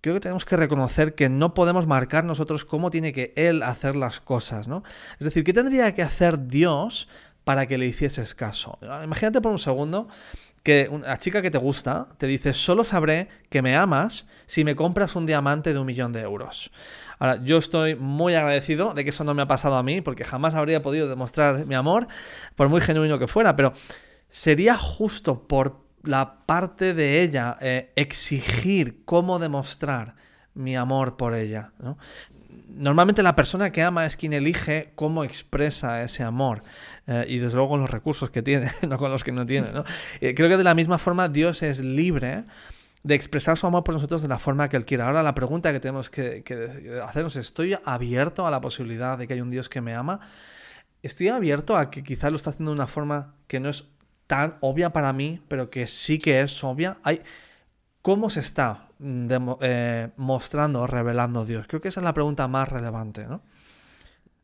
creo 0.01 0.15
que 0.15 0.21
tenemos 0.21 0.45
que 0.45 0.57
reconocer 0.57 1.15
que 1.15 1.29
no 1.29 1.55
podemos 1.55 1.87
marcar 1.87 2.25
nosotros 2.25 2.65
cómo 2.65 2.91
tiene 2.91 3.13
que 3.13 3.33
Él 3.37 3.63
hacer 3.63 3.97
las 3.97 4.21
cosas, 4.21 4.69
¿no? 4.69 4.83
Es 5.19 5.25
decir, 5.25 5.45
¿qué 5.45 5.53
tendría 5.53 5.95
que 5.95 6.03
hacer 6.03 6.47
Dios 6.47 7.09
para 7.45 7.67
que 7.67 7.79
le 7.79 7.87
hicieses 7.87 8.35
caso? 8.35 8.79
Imagínate 9.03 9.41
por 9.41 9.53
un 9.53 9.59
segundo 9.59 10.09
que 10.67 10.89
una 10.91 11.17
chica 11.21 11.43
que 11.43 11.51
te 11.53 11.59
gusta 11.59 12.09
te 12.19 12.27
dice, 12.27 12.53
solo 12.53 12.83
sabré 12.83 13.29
que 13.51 13.63
me 13.63 13.77
amas 13.77 14.29
si 14.47 14.65
me 14.65 14.75
compras 14.75 15.15
un 15.15 15.25
diamante 15.25 15.73
de 15.73 15.79
un 15.79 15.87
millón 15.87 16.13
de 16.13 16.23
euros. 16.23 16.73
Ahora, 17.19 17.43
yo 17.43 17.59
estoy 17.59 17.95
muy 17.95 18.35
agradecido 18.35 18.95
de 18.95 19.05
que 19.05 19.11
eso 19.11 19.25
no 19.25 19.35
me 19.35 19.43
ha 19.43 19.47
pasado 19.47 19.77
a 19.77 19.83
mí, 19.83 20.01
porque 20.01 20.25
jamás 20.25 20.55
habría 20.55 20.83
podido 20.83 21.09
demostrar 21.09 21.67
mi 21.67 21.75
amor, 21.75 22.09
por 22.55 22.69
muy 22.69 22.81
genuino 22.81 23.19
que 23.19 23.27
fuera, 23.27 23.57
pero 23.57 23.73
sería 24.29 24.77
justo 24.77 25.47
por 25.47 25.87
la 26.03 26.47
parte 26.47 26.95
de 26.95 27.23
ella 27.23 27.57
eh, 27.61 27.93
exigir 27.97 29.05
cómo 29.05 29.39
demostrar 29.39 30.15
mi 30.55 30.77
amor 30.77 31.17
por 31.17 31.35
ella. 31.35 31.73
Normalmente 32.69 33.23
la 33.23 33.37
persona 33.37 33.71
que 33.73 33.83
ama 33.83 34.07
es 34.07 34.17
quien 34.17 34.33
elige 34.33 34.93
cómo 34.95 35.25
expresa 35.25 36.03
ese 36.03 36.23
amor. 36.23 36.63
Eh, 37.07 37.27
y 37.29 37.39
desde 37.39 37.57
luego 37.57 37.71
con 37.71 37.81
los 37.81 37.91
recursos 37.91 38.31
que 38.31 38.43
tiene, 38.43 38.73
no 38.89 38.99
con 38.99 39.11
los 39.11 39.25
que 39.25 39.33
no 39.33 39.45
tiene. 39.47 39.69
Eh, 40.21 40.35
creo 40.35 40.49
que 40.49 40.57
de 40.57 40.65
la 40.65 40.75
misma 40.75 40.99
forma 40.99 41.29
Dios 41.29 41.63
es 41.63 41.81
libre 41.81 42.45
de 43.07 43.15
expresar 43.15 43.57
su 43.57 43.69
amor 43.69 43.85
por 43.85 43.95
nosotros 43.95 44.21
de 44.21 44.29
la 44.29 44.41
forma 44.41 44.69
que 44.69 44.77
Él 44.77 44.85
quiera. 44.85 45.07
Ahora 45.07 45.23
la 45.23 45.35
pregunta 45.35 45.73
que 45.73 45.79
tenemos 45.79 46.11
que, 46.11 46.43
que 46.43 47.01
hacernos 47.03 47.37
es, 47.37 47.47
¿estoy 47.47 47.77
abierto 47.85 48.47
a 48.47 48.51
la 48.51 48.61
posibilidad 48.61 49.17
de 49.17 49.29
que 49.29 49.35
hay 49.35 49.41
un 49.41 49.51
Dios 49.51 49.69
que 49.69 49.81
me 49.81 49.95
ama? 49.95 50.21
¿Estoy 51.03 51.29
abierto 51.29 51.77
a 51.77 51.89
que 51.89 52.03
quizás 52.03 52.33
lo 52.33 52.37
está 52.37 52.51
haciendo 52.51 52.73
de 52.73 52.77
una 52.77 52.89
forma 52.89 53.37
que 53.47 53.61
no 53.61 53.69
es 53.69 53.85
tan 54.27 54.57
obvia 54.61 54.93
para 54.93 55.13
mí, 55.13 55.41
pero 55.47 55.71
que 55.71 55.87
sí 55.87 56.19
que 56.19 56.41
es 56.41 56.65
obvia? 56.65 56.99
Hay, 57.05 57.21
¿Cómo 58.03 58.29
se 58.29 58.41
está 58.41 58.89
mm, 58.99 59.29
eh, 59.61 60.09
mostrando 60.17 60.83
o 60.83 60.87
revelando 60.89 61.45
Dios? 61.45 61.67
Creo 61.69 61.81
que 61.81 61.89
esa 61.89 62.01
es 62.01 62.05
la 62.05 62.15
pregunta 62.15 62.49
más 62.49 62.69
relevante. 62.69 63.25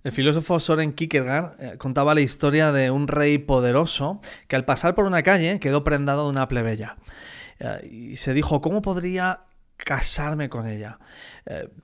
El 0.04 0.12
filósofo 0.12 0.60
Soren 0.60 0.92
Kierkegaard 0.92 1.60
eh, 1.60 1.78
contaba 1.78 2.14
la 2.14 2.20
historia 2.20 2.70
de 2.70 2.92
un 2.92 3.08
rey 3.08 3.38
poderoso 3.38 4.20
que 4.46 4.54
al 4.54 4.64
pasar 4.64 4.94
por 4.94 5.04
una 5.04 5.24
calle 5.24 5.58
quedó 5.58 5.82
prendado 5.82 6.24
de 6.24 6.30
una 6.30 6.46
plebeya. 6.46 6.96
Eh, 7.58 7.88
y 7.90 8.16
se 8.16 8.34
dijo, 8.34 8.60
¿cómo 8.60 8.82
podría 8.82 9.40
casarme 9.84 10.48
con 10.48 10.68
ella. 10.68 10.98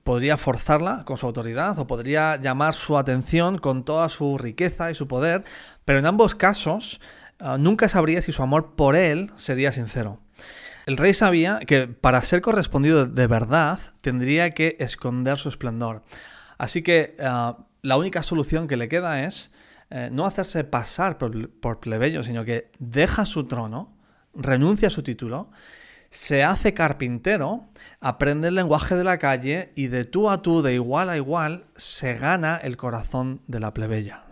podría 0.05 0.37
forzarla 0.37 1.03
con 1.05 1.17
su 1.17 1.25
autoridad 1.25 1.77
o 1.79 1.85
podría 1.85 2.37
llamar 2.37 2.73
su 2.73 2.97
atención 2.97 3.57
con 3.57 3.83
toda 3.83 4.07
su 4.07 4.37
riqueza 4.37 4.89
y 4.89 4.95
su 4.95 5.07
poder, 5.07 5.43
pero 5.83 5.99
en 5.99 6.05
ambos 6.05 6.33
casos 6.33 7.01
nunca 7.57 7.89
sabría 7.89 8.21
si 8.21 8.31
su 8.31 8.41
amor 8.41 8.75
por 8.75 8.95
él 8.95 9.31
sería 9.35 9.73
sincero. 9.73 10.21
El 10.85 10.97
rey 10.97 11.13
sabía 11.13 11.59
que 11.59 11.87
para 11.87 12.21
ser 12.21 12.41
correspondido 12.41 13.05
de 13.05 13.27
verdad 13.27 13.79
tendría 14.01 14.49
que 14.51 14.77
esconder 14.79 15.37
su 15.37 15.49
esplendor. 15.49 16.03
Así 16.57 16.81
que 16.81 17.15
la 17.19 17.97
única 17.97 18.23
solución 18.23 18.67
que 18.67 18.77
le 18.77 18.89
queda 18.89 19.23
es 19.23 19.51
no 20.11 20.25
hacerse 20.25 20.63
pasar 20.63 21.17
por 21.17 21.79
plebeyo, 21.79 22.23
sino 22.23 22.45
que 22.45 22.71
deja 22.79 23.25
su 23.25 23.45
trono, 23.45 23.98
renuncia 24.39 24.87
a 24.87 24.91
su 24.91 25.03
título 25.03 25.49
se 26.09 26.43
hace 26.43 26.73
carpintero, 26.73 27.69
aprende 27.99 28.47
el 28.47 28.55
lenguaje 28.55 28.95
de 28.95 29.03
la 29.03 29.19
calle 29.19 29.71
y 29.75 29.87
de 29.87 30.05
tú 30.05 30.29
a 30.29 30.41
tú, 30.41 30.61
de 30.61 30.73
igual 30.73 31.09
a 31.09 31.17
igual, 31.17 31.65
se 31.75 32.15
gana 32.15 32.57
el 32.57 32.77
corazón 32.77 33.41
de 33.47 33.59
la 33.59 33.73
plebeya. 33.73 34.25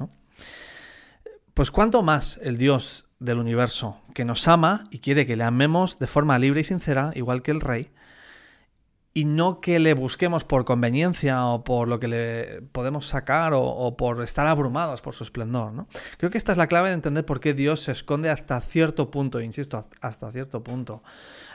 Pues 1.54 1.72
cuánto 1.72 2.02
más 2.02 2.40
el 2.44 2.58
Dios 2.58 3.08
del 3.20 3.40
universo, 3.40 4.02
que 4.14 4.26
nos 4.26 4.48
ama 4.48 4.86
y 4.92 5.00
quiere 5.00 5.26
que 5.26 5.36
le 5.36 5.44
amemos 5.44 6.00
de 6.00 6.08
forma 6.08 6.40
libre 6.40 6.62
y 6.62 6.64
sincera, 6.64 7.12
igual 7.16 7.42
que 7.42 7.52
el 7.52 7.62
rey, 7.62 7.92
y 9.18 9.26
no 9.26 9.62
que 9.62 9.80
le 9.80 9.96
busquemos 9.96 10.44
por 10.44 10.64
conveniencia 10.64 11.44
o 11.48 11.64
por 11.64 11.88
lo 11.88 12.00
que 12.00 12.08
le 12.08 12.62
podemos 12.72 13.08
sacar 13.08 13.54
o, 13.56 13.98
por 13.98 14.22
estar 14.22 14.46
abrumados 14.46 15.02
por 15.02 15.16
su 15.16 15.24
esplendor. 15.24 15.74
¿no? 15.74 15.88
Creo 16.20 16.30
que 16.30 16.38
esta 16.38 16.52
es 16.52 16.58
la 16.60 16.68
clave 16.68 16.90
de 16.90 16.94
entender 16.94 17.26
por 17.26 17.40
qué 17.40 17.56
Dios 17.56 17.80
se 17.80 17.94
esconde 17.94 18.30
hasta 18.30 18.62
cierto 18.62 19.10
punto, 19.10 19.42
insisto, 19.42 19.90
hasta 20.02 20.32
cierto 20.32 20.64
punto. 20.64 21.02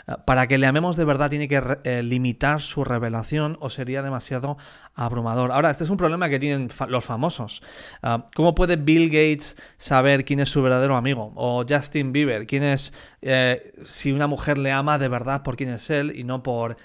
Eh, 0.09 0.14
para 0.27 0.48
que 0.48 0.59
le 0.59 0.66
amemos 0.66 0.96
de 0.96 1.05
verdad 1.05 1.31
tiene 1.31 1.46
que 1.46 1.62
eh, 1.85 2.03
limitar 2.03 2.61
su 2.61 2.83
revelación 2.83 3.57
o 3.61 3.70
sería 3.70 4.03
demasiado 4.03 4.57
abrumador. 4.96 5.53
Ahora, 5.53 5.70
este 5.70 5.85
es 5.85 5.90
un 5.90 5.96
problema 5.96 6.29
que 6.29 6.40
tienen 6.40 6.68
los 6.88 7.05
famosos. 7.05 7.62
Ah, 8.03 8.27
¿Cómo 8.35 8.57
puede 8.57 8.75
Bill 8.75 9.07
Gates 9.07 9.57
saber 9.77 10.25
quién 10.25 10.40
es 10.40 10.48
su 10.48 10.62
verdadero 10.62 10.96
amigo? 10.96 11.33
O 11.37 11.64
Justin 11.68 12.12
Bieber, 12.12 12.44
quién 12.44 12.64
es, 12.64 12.92
eh, 13.20 13.62
si 13.87 14.11
una 14.11 14.27
mujer 14.27 14.59
le 14.59 14.72
ama 14.72 14.98
de 14.98 15.07
verdad 15.07 15.44
por 15.44 15.55
quién 15.55 15.70
es 15.70 15.90
él 15.90 16.12
y 16.16 16.25
no 16.25 16.42
por 16.42 16.77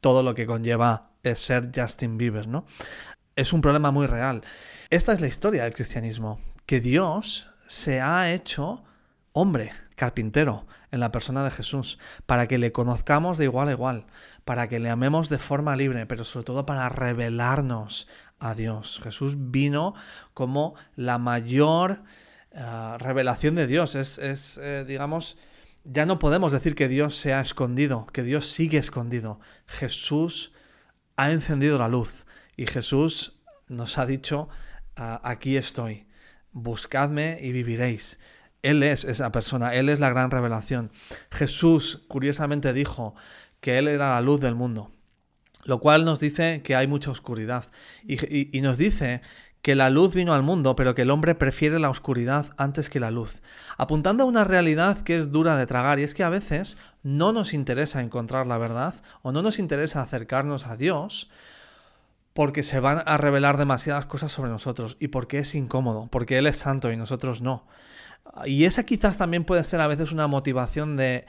todo 0.00 0.22
lo 0.22 0.34
que 0.34 0.46
conlleva 0.46 1.10
ser 1.34 1.70
Justin 1.74 2.18
Bieber, 2.18 2.46
¿no? 2.46 2.66
Es 3.34 3.52
un 3.52 3.60
problema 3.60 3.90
muy 3.90 4.06
real. 4.06 4.42
Esta 4.90 5.12
es 5.12 5.20
la 5.20 5.26
historia 5.26 5.64
del 5.64 5.74
cristianismo, 5.74 6.40
que 6.64 6.80
Dios 6.80 7.48
se 7.66 8.00
ha 8.00 8.32
hecho 8.32 8.84
hombre, 9.32 9.72
carpintero, 9.96 10.66
en 10.92 11.00
la 11.00 11.12
persona 11.12 11.44
de 11.44 11.50
Jesús, 11.50 11.98
para 12.24 12.46
que 12.46 12.58
le 12.58 12.72
conozcamos 12.72 13.38
de 13.38 13.44
igual 13.44 13.68
a 13.68 13.72
igual, 13.72 14.06
para 14.44 14.68
que 14.68 14.78
le 14.78 14.88
amemos 14.88 15.28
de 15.28 15.38
forma 15.38 15.76
libre, 15.76 16.06
pero 16.06 16.24
sobre 16.24 16.44
todo 16.44 16.64
para 16.64 16.88
revelarnos 16.88 18.08
a 18.38 18.54
Dios. 18.54 19.00
Jesús 19.02 19.34
vino 19.36 19.94
como 20.32 20.74
la 20.94 21.18
mayor 21.18 22.02
eh, 22.52 22.94
revelación 22.98 23.56
de 23.56 23.66
Dios. 23.66 23.94
Es, 23.94 24.58
eh, 24.62 24.84
digamos, 24.86 25.36
ya 25.88 26.06
no 26.06 26.18
podemos 26.18 26.52
decir 26.52 26.74
que 26.74 26.88
Dios 26.88 27.16
se 27.16 27.32
ha 27.32 27.40
escondido, 27.40 28.06
que 28.12 28.22
Dios 28.22 28.46
sigue 28.46 28.78
escondido. 28.78 29.40
Jesús 29.66 30.52
ha 31.16 31.30
encendido 31.30 31.78
la 31.78 31.88
luz 31.88 32.26
y 32.56 32.66
Jesús 32.66 33.40
nos 33.68 33.98
ha 33.98 34.06
dicho, 34.06 34.48
ah, 34.96 35.20
aquí 35.24 35.56
estoy, 35.56 36.06
buscadme 36.52 37.38
y 37.40 37.52
viviréis. 37.52 38.18
Él 38.62 38.82
es 38.82 39.04
esa 39.04 39.30
persona, 39.30 39.74
Él 39.74 39.88
es 39.88 40.00
la 40.00 40.10
gran 40.10 40.30
revelación. 40.30 40.90
Jesús, 41.30 42.04
curiosamente, 42.08 42.72
dijo 42.72 43.14
que 43.60 43.78
Él 43.78 43.86
era 43.86 44.10
la 44.14 44.20
luz 44.20 44.40
del 44.40 44.56
mundo, 44.56 44.90
lo 45.64 45.78
cual 45.78 46.04
nos 46.04 46.18
dice 46.18 46.62
que 46.62 46.74
hay 46.74 46.86
mucha 46.86 47.10
oscuridad. 47.10 47.66
Y, 48.04 48.60
nos 48.60 48.76
dice 48.76 49.22
que 49.66 49.74
la 49.74 49.90
luz 49.90 50.14
vino 50.14 50.32
al 50.32 50.44
mundo, 50.44 50.76
pero 50.76 50.94
que 50.94 51.02
el 51.02 51.10
hombre 51.10 51.34
prefiere 51.34 51.80
la 51.80 51.90
oscuridad 51.90 52.46
antes 52.56 52.88
que 52.88 53.00
la 53.00 53.10
luz, 53.10 53.42
apuntando 53.76 54.22
a 54.22 54.26
una 54.26 54.44
realidad 54.44 55.00
que 55.00 55.16
es 55.16 55.32
dura 55.32 55.56
de 55.56 55.66
tragar, 55.66 55.98
y 55.98 56.04
es 56.04 56.14
que 56.14 56.22
a 56.22 56.28
veces 56.28 56.78
no 57.02 57.32
nos 57.32 57.52
interesa 57.52 58.00
encontrar 58.00 58.46
la 58.46 58.58
verdad 58.58 58.94
o 59.22 59.32
no 59.32 59.42
nos 59.42 59.58
interesa 59.58 60.02
acercarnos 60.02 60.68
a 60.68 60.76
Dios 60.76 61.30
porque 62.32 62.62
se 62.62 62.78
van 62.78 63.02
a 63.06 63.16
revelar 63.16 63.56
demasiadas 63.56 64.06
cosas 64.06 64.30
sobre 64.30 64.52
nosotros 64.52 64.96
y 65.00 65.08
porque 65.08 65.38
es 65.38 65.52
incómodo, 65.56 66.06
porque 66.12 66.38
Él 66.38 66.46
es 66.46 66.58
santo 66.58 66.92
y 66.92 66.96
nosotros 66.96 67.42
no. 67.42 67.66
Y 68.44 68.66
esa 68.66 68.84
quizás 68.84 69.18
también 69.18 69.42
puede 69.44 69.64
ser 69.64 69.80
a 69.80 69.88
veces 69.88 70.12
una 70.12 70.28
motivación 70.28 70.96
de, 70.96 71.26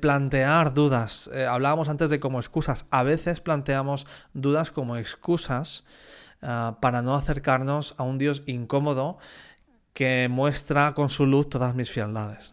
plantear 0.00 0.74
dudas. 0.74 1.30
Eh, 1.32 1.46
hablábamos 1.46 1.88
antes 1.88 2.10
de 2.10 2.18
como 2.18 2.40
excusas. 2.40 2.86
A 2.90 3.04
veces 3.04 3.40
planteamos 3.40 4.08
dudas 4.32 4.72
como 4.72 4.96
excusas 4.96 5.84
ah, 6.42 6.78
para 6.80 7.02
no 7.02 7.14
acercarnos 7.14 7.94
a 7.98 8.02
un 8.02 8.18
Dios 8.18 8.42
incómodo 8.46 9.18
que 9.92 10.28
muestra 10.30 10.94
con 10.94 11.10
su 11.10 11.26
luz 11.26 11.48
todas 11.48 11.74
mis 11.74 11.90
fialdades. 11.90 12.52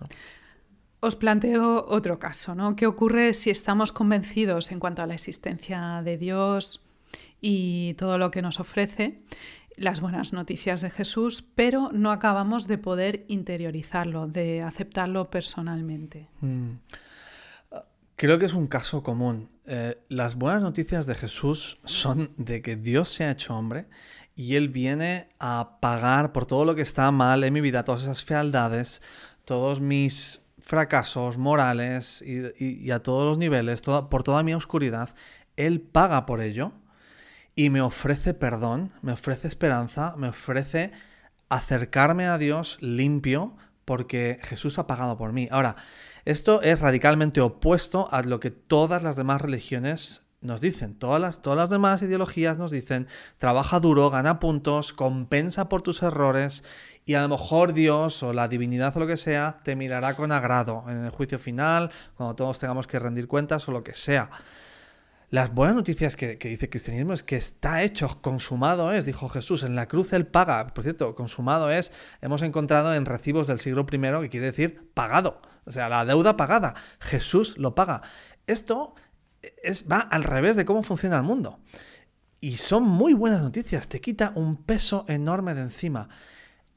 Os 1.02 1.16
planteo 1.16 1.86
otro 1.88 2.20
caso, 2.20 2.56
¿no? 2.56 2.76
¿Qué 2.76 2.86
ocurre 2.86 3.34
si 3.34 3.50
estamos 3.50 3.92
convencidos 3.92 4.72
en 4.72 4.80
cuanto 4.80 5.02
a 5.02 5.08
la 5.08 5.14
existencia 5.14 6.02
de 6.04 6.18
Dios 6.18 6.82
y 7.40 7.94
todo 7.94 8.18
lo 8.18 8.32
que 8.32 8.42
nos 8.42 8.60
ofrece? 8.60 9.22
las 9.80 10.02
buenas 10.02 10.34
noticias 10.34 10.82
de 10.82 10.90
Jesús, 10.90 11.44
pero 11.56 11.90
no 11.94 12.12
acabamos 12.12 12.68
de 12.68 12.78
poder 12.78 13.26
interiorizarlo, 13.30 14.28
de 14.28 14.62
aceptarlo 14.62 15.30
personalmente. 15.30 16.28
Mm. 16.42 16.72
Creo 18.20 18.38
que 18.38 18.48
es 18.48 18.54
un 18.54 18.68
caso 18.68 19.02
común. 19.02 19.50
Eh, 19.66 19.98
las 20.10 20.36
buenas 20.36 20.62
noticias 20.62 21.06
de 21.06 21.16
Jesús 21.16 21.80
son 21.86 22.34
de 22.36 22.62
que 22.62 22.76
Dios 22.76 23.08
se 23.08 23.24
ha 23.24 23.32
hecho 23.32 23.56
hombre 23.56 23.88
y 24.36 24.56
Él 24.56 24.68
viene 24.68 25.30
a 25.40 25.78
pagar 25.80 26.34
por 26.34 26.46
todo 26.46 26.66
lo 26.66 26.76
que 26.76 26.82
está 26.82 27.10
mal 27.12 27.46
en 27.46 27.54
mi 27.54 27.62
vida, 27.62 27.86
todas 27.86 28.02
esas 28.02 28.26
fealdades, 28.26 29.02
todos 29.46 29.80
mis 29.80 30.42
fracasos 30.60 31.38
morales 31.38 32.22
y, 32.22 32.92
a 32.92 33.02
todos 33.02 33.26
los 33.26 33.38
niveles, 33.38 33.82
por 33.84 34.24
toda 34.24 34.44
mi 34.44 34.54
oscuridad. 34.54 35.16
Él 35.56 35.80
paga 35.80 36.26
por 36.26 36.42
ello 36.42 36.74
y 37.56 37.70
me 37.70 37.80
ofrece 37.80 38.34
perdón, 38.34 38.92
me 39.02 39.14
ofrece 39.14 39.48
esperanza, 39.48 40.16
me 40.18 40.28
ofrece 40.28 40.92
acercarme 41.48 42.26
a 42.26 42.38
Dios 42.38 42.80
limpio 42.82 43.56
porque 43.86 44.40
Jesús 44.44 44.78
ha 44.78 44.88
pagado 44.88 45.18
por 45.18 45.32
mí. 45.32 45.48
Ahora, 45.52 45.78
esto 46.26 46.62
es 46.62 46.80
radicalmente 46.80 47.42
opuesto 47.42 48.08
a 48.12 48.22
lo 48.22 48.40
que 48.40 48.52
todas 48.52 49.04
las 49.04 49.16
demás 49.16 49.42
religiones 49.42 50.26
nos 50.42 50.62
dicen. 50.62 50.96
Todas 50.96 51.20
las, 51.20 51.42
todas 51.42 51.58
las 51.58 51.70
demás 51.70 52.02
ideologías 52.02 52.58
nos 52.58 52.72
dicen, 52.72 53.08
trabaja 53.38 53.80
duro, 53.80 54.10
gana 54.10 54.40
puntos, 54.40 54.94
compensa 54.94 55.70
por 55.70 55.82
tus 55.82 56.02
errores 56.02 56.64
y 57.06 57.16
a 57.16 57.22
lo 57.22 57.30
mejor 57.30 57.74
Dios 57.74 58.24
o 58.24 58.34
la 58.34 58.48
divinidad 58.48 58.96
o 58.96 59.00
lo 59.00 59.08
que 59.08 59.18
sea 59.18 59.60
te 59.64 59.76
mirará 59.76 60.16
con 60.16 60.32
agrado 60.32 60.86
en 60.88 61.06
el 61.06 61.12
juicio 61.12 61.40
final, 61.40 61.92
cuando 62.16 62.36
todos 62.36 62.60
tengamos 62.60 62.88
que 62.88 63.00
rendir 63.00 63.28
cuentas 63.28 63.68
o 63.68 63.72
lo 63.72 63.84
que 63.84 63.94
sea. 63.94 64.30
Las 65.32 65.54
buenas 65.54 65.76
noticias 65.76 66.16
que, 66.16 66.38
dice 66.38 66.72
cristianismo 66.72 67.14
es 67.14 67.22
que 67.22 67.36
está 67.36 67.84
hecho, 67.84 68.20
consumado 68.22 68.92
es, 68.92 69.06
dijo 69.06 69.30
Jesús, 69.30 69.62
en 69.62 69.76
la 69.76 69.88
cruz 69.88 70.12
él 70.14 70.26
paga. 70.26 70.74
Por 70.74 70.84
cierto, 70.84 71.14
consumado 71.14 71.70
es, 71.70 71.92
hemos 72.22 72.42
encontrado 72.42 72.96
en 72.96 73.06
recibos 73.06 73.46
del 73.46 73.60
siglo 73.60 73.86
I, 73.92 74.22
que 74.22 74.30
quiere 74.30 74.48
decir 74.48 74.90
pagado, 74.96 75.40
o 75.66 75.72
sea, 75.72 75.88
la 75.88 76.04
deuda 76.04 76.36
pagada. 76.36 76.74
Jesús 77.00 77.60
lo 77.60 77.76
paga. 77.76 78.02
Esto 78.48 78.96
es, 79.62 79.86
va 79.88 80.00
al 80.00 80.24
revés 80.24 80.56
de 80.56 80.66
cómo 80.66 80.82
funciona 80.82 81.18
el 81.18 81.24
mundo. 81.24 81.60
Y 82.42 82.56
son 82.56 82.84
muy 82.84 83.14
buenas 83.14 83.42
noticias, 83.42 83.88
te 83.88 84.02
quita 84.02 84.32
un 84.34 84.58
peso 84.58 85.06
enorme 85.08 85.54
de 85.54 85.62
encima. 85.62 86.10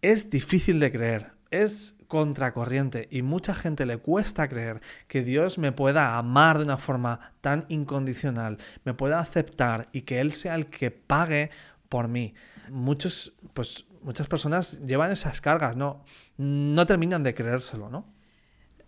Es 0.02 0.28
difícil 0.28 0.78
de 0.78 0.92
creer, 0.92 1.32
es 1.52 1.96
contracorriente 2.08 3.08
y 3.10 3.22
mucha 3.22 3.54
gente 3.54 3.86
le 3.86 3.98
cuesta 3.98 4.48
creer 4.48 4.80
que 5.06 5.22
Dios 5.22 5.58
me 5.58 5.72
pueda 5.72 6.18
amar 6.18 6.58
de 6.58 6.64
una 6.64 6.78
forma 6.78 7.32
tan 7.40 7.64
incondicional, 7.68 8.58
me 8.84 8.94
pueda 8.94 9.20
aceptar 9.20 9.88
y 9.92 10.02
que 10.02 10.20
Él 10.20 10.32
sea 10.32 10.54
el 10.56 10.66
que 10.66 10.90
pague 10.90 11.50
por 11.88 12.08
mí. 12.08 12.34
Muchos, 12.70 13.34
pues, 13.54 13.86
muchas 14.02 14.26
personas 14.28 14.80
llevan 14.84 15.12
esas 15.12 15.40
cargas, 15.40 15.76
no, 15.76 16.04
no 16.36 16.86
terminan 16.86 17.22
de 17.22 17.34
creérselo, 17.34 17.88
¿no? 17.88 18.06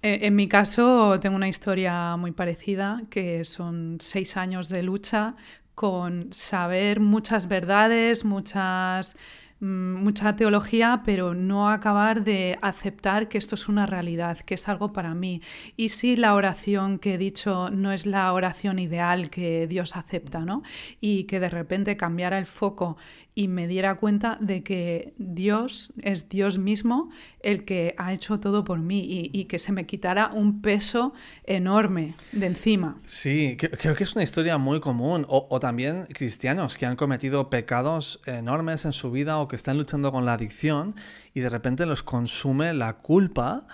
Eh, 0.02 0.26
en 0.26 0.36
mi 0.36 0.48
caso 0.48 1.18
tengo 1.18 1.36
una 1.36 1.48
historia 1.48 2.16
muy 2.16 2.32
parecida, 2.32 3.02
que 3.08 3.44
son 3.44 3.96
seis 4.00 4.36
años 4.36 4.68
de 4.68 4.82
lucha 4.82 5.36
con 5.74 6.32
saber 6.32 7.00
muchas 7.00 7.48
verdades, 7.48 8.24
muchas 8.24 9.16
mucha 9.60 10.36
teología, 10.36 11.02
pero 11.04 11.34
no 11.34 11.70
acabar 11.70 12.24
de 12.24 12.58
aceptar 12.60 13.28
que 13.28 13.38
esto 13.38 13.54
es 13.54 13.68
una 13.68 13.86
realidad, 13.86 14.38
que 14.38 14.54
es 14.54 14.68
algo 14.68 14.92
para 14.92 15.14
mí. 15.14 15.40
Y 15.76 15.90
si 15.90 16.16
la 16.16 16.34
oración 16.34 16.98
que 16.98 17.14
he 17.14 17.18
dicho 17.18 17.70
no 17.70 17.92
es 17.92 18.04
la 18.06 18.32
oración 18.32 18.78
ideal 18.78 19.30
que 19.30 19.66
Dios 19.66 19.96
acepta, 19.96 20.40
¿no? 20.40 20.62
Y 21.00 21.24
que 21.24 21.40
de 21.40 21.48
repente 21.48 21.96
cambiara 21.96 22.38
el 22.38 22.46
foco 22.46 22.96
y 23.34 23.48
me 23.48 23.66
diera 23.66 23.96
cuenta 23.96 24.38
de 24.40 24.62
que 24.62 25.12
Dios 25.18 25.92
es 26.02 26.28
Dios 26.28 26.58
mismo 26.58 27.10
el 27.40 27.64
que 27.64 27.94
ha 27.98 28.12
hecho 28.12 28.38
todo 28.38 28.62
por 28.64 28.78
mí 28.78 29.30
y, 29.32 29.44
que 29.44 29.58
se 29.58 29.72
me 29.72 29.86
quitara 29.86 30.30
un 30.32 30.62
peso 30.62 31.12
enorme 31.44 32.14
de 32.32 32.46
encima. 32.46 32.96
Sí, 33.06 33.56
creo 33.58 33.96
que 33.96 34.04
es 34.04 34.14
una 34.14 34.22
historia 34.22 34.56
muy 34.56 34.80
común. 34.80 35.26
O, 35.28 35.60
también 35.60 36.06
cristianos 36.06 36.76
que 36.76 36.86
han 36.86 36.96
cometido 36.96 37.50
pecados 37.50 38.20
enormes 38.26 38.84
en 38.84 38.92
su 38.92 39.10
vida 39.10 39.38
o 39.38 39.48
que 39.48 39.56
están 39.56 39.76
luchando 39.76 40.12
con 40.12 40.24
la 40.24 40.34
adicción 40.34 40.94
y 41.34 41.40
de 41.40 41.50
repente 41.50 41.86
los 41.86 42.02
consume 42.02 42.72
la 42.72 42.94
culpa 42.94 43.66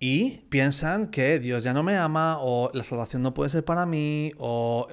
y 0.00 0.38
piensan 0.48 1.06
que 1.06 1.38
Dios 1.38 1.62
ya 1.62 1.72
no 1.72 1.82
me 1.82 1.96
ama 1.96 2.38
o 2.40 2.70
la 2.74 2.82
salvación 2.82 3.22
no 3.22 3.32
puede 3.32 3.50
ser 3.50 3.64
para 3.64 3.86
mí 3.86 4.32
o, 4.38 4.88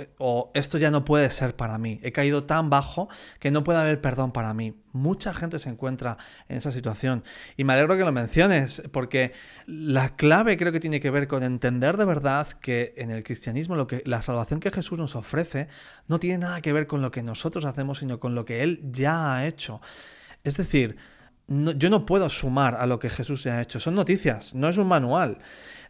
esto 0.54 0.78
ya 0.78 0.92
no 0.92 1.04
puede 1.04 1.30
ser 1.32 1.56
para 1.56 1.78
mí. 1.78 2.00
He 2.04 2.12
caído 2.12 2.44
tan 2.44 2.70
bajo 2.70 3.10
que 3.40 3.52
no 3.52 3.64
puede 3.64 3.80
haber 3.80 4.00
perdón 4.00 4.32
para 4.32 4.54
mí. 4.54 4.76
Mucha 4.94 5.34
gente 5.34 5.60
se 5.60 5.70
encuentra 5.70 6.18
en 6.48 6.58
esa 6.58 6.72
situación 6.72 7.24
y 7.58 7.64
me 7.64 7.74
alegro 7.74 7.98
que 7.98 8.04
lo 8.04 8.12
menciones 8.12 8.84
porque 8.92 9.34
la 9.66 10.16
clave 10.16 10.56
creo 10.56 10.72
que 10.72 10.80
tiene 10.80 11.00
que 11.00 11.10
ver 11.10 11.28
con 11.28 11.44
entender 11.44 11.98
de 11.98 12.06
verdad 12.06 12.48
que 12.48 12.94
en 12.98 13.10
el 13.10 13.24
cristianismo 13.24 13.76
lo 13.76 13.88
que 13.88 14.04
la 14.06 14.22
salvación 14.22 14.60
que 14.60 14.72
Jesús 14.72 15.00
nos 15.00 15.16
ofrece 15.16 15.68
no 16.08 16.20
tiene 16.20 16.38
nada 16.38 16.62
que 16.62 16.74
ver 16.74 16.88
con 16.88 17.02
lo 17.02 17.12
que 17.12 17.24
nosotros 17.24 17.66
hacemos, 17.66 18.00
sino 18.00 18.20
con 18.20 18.36
lo 18.36 18.46
que 18.46 18.64
él 18.64 18.80
ya 18.92 19.36
ha 19.36 19.48
hecho. 19.48 19.82
Es 20.44 20.58
decir, 20.58 20.98
yo 21.48 21.90
no 21.90 22.06
puedo 22.06 22.30
sumar 22.30 22.76
a 22.76 22.86
lo 22.86 23.00
que 23.00 23.10
Jesús 23.10 23.46
ha 23.48 23.62
hecho. 23.62 23.80
Son 23.80 23.96
noticias, 23.96 24.56
no 24.56 24.70
es 24.70 24.78
un 24.78 24.88
manual. 24.88 25.40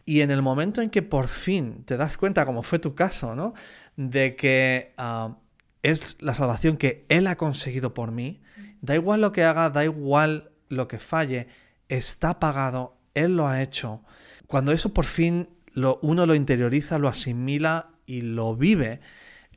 Y 0.04 0.20
en 0.22 0.30
el 0.30 0.42
momento 0.42 0.82
en 0.82 0.90
que 0.90 1.02
por 1.02 1.28
fin 1.28 1.84
te 1.84 1.96
das 1.96 2.16
cuenta, 2.16 2.44
como 2.44 2.62
fue 2.62 2.78
tu 2.78 2.94
caso, 2.94 3.36
¿no? 3.36 3.54
De 3.96 4.34
que 4.34 4.94
ah, 4.98 5.36
es 5.82 6.20
la 6.20 6.34
salvación 6.34 6.76
que 6.76 7.06
Él 7.08 7.26
ha 7.26 7.36
conseguido 7.36 7.94
por 7.94 8.10
mí, 8.10 8.40
da 8.80 8.94
igual 8.94 9.20
lo 9.20 9.32
que 9.32 9.44
haga, 9.44 9.70
da 9.70 9.84
igual 9.84 10.50
lo 10.68 10.88
que 10.88 10.98
falle, 10.98 11.48
está 11.88 12.40
pagado, 12.40 12.98
Él 13.14 13.36
lo 13.36 13.46
ha 13.46 13.62
hecho. 13.62 14.02
Cuando 14.48 14.72
eso 14.72 14.92
por 14.92 15.04
fin 15.04 15.48
lo, 15.72 15.98
uno 16.02 16.26
lo 16.26 16.34
interioriza, 16.34 16.98
lo 16.98 17.08
asimila 17.08 17.90
y 18.04 18.22
lo 18.22 18.56
vive, 18.56 19.00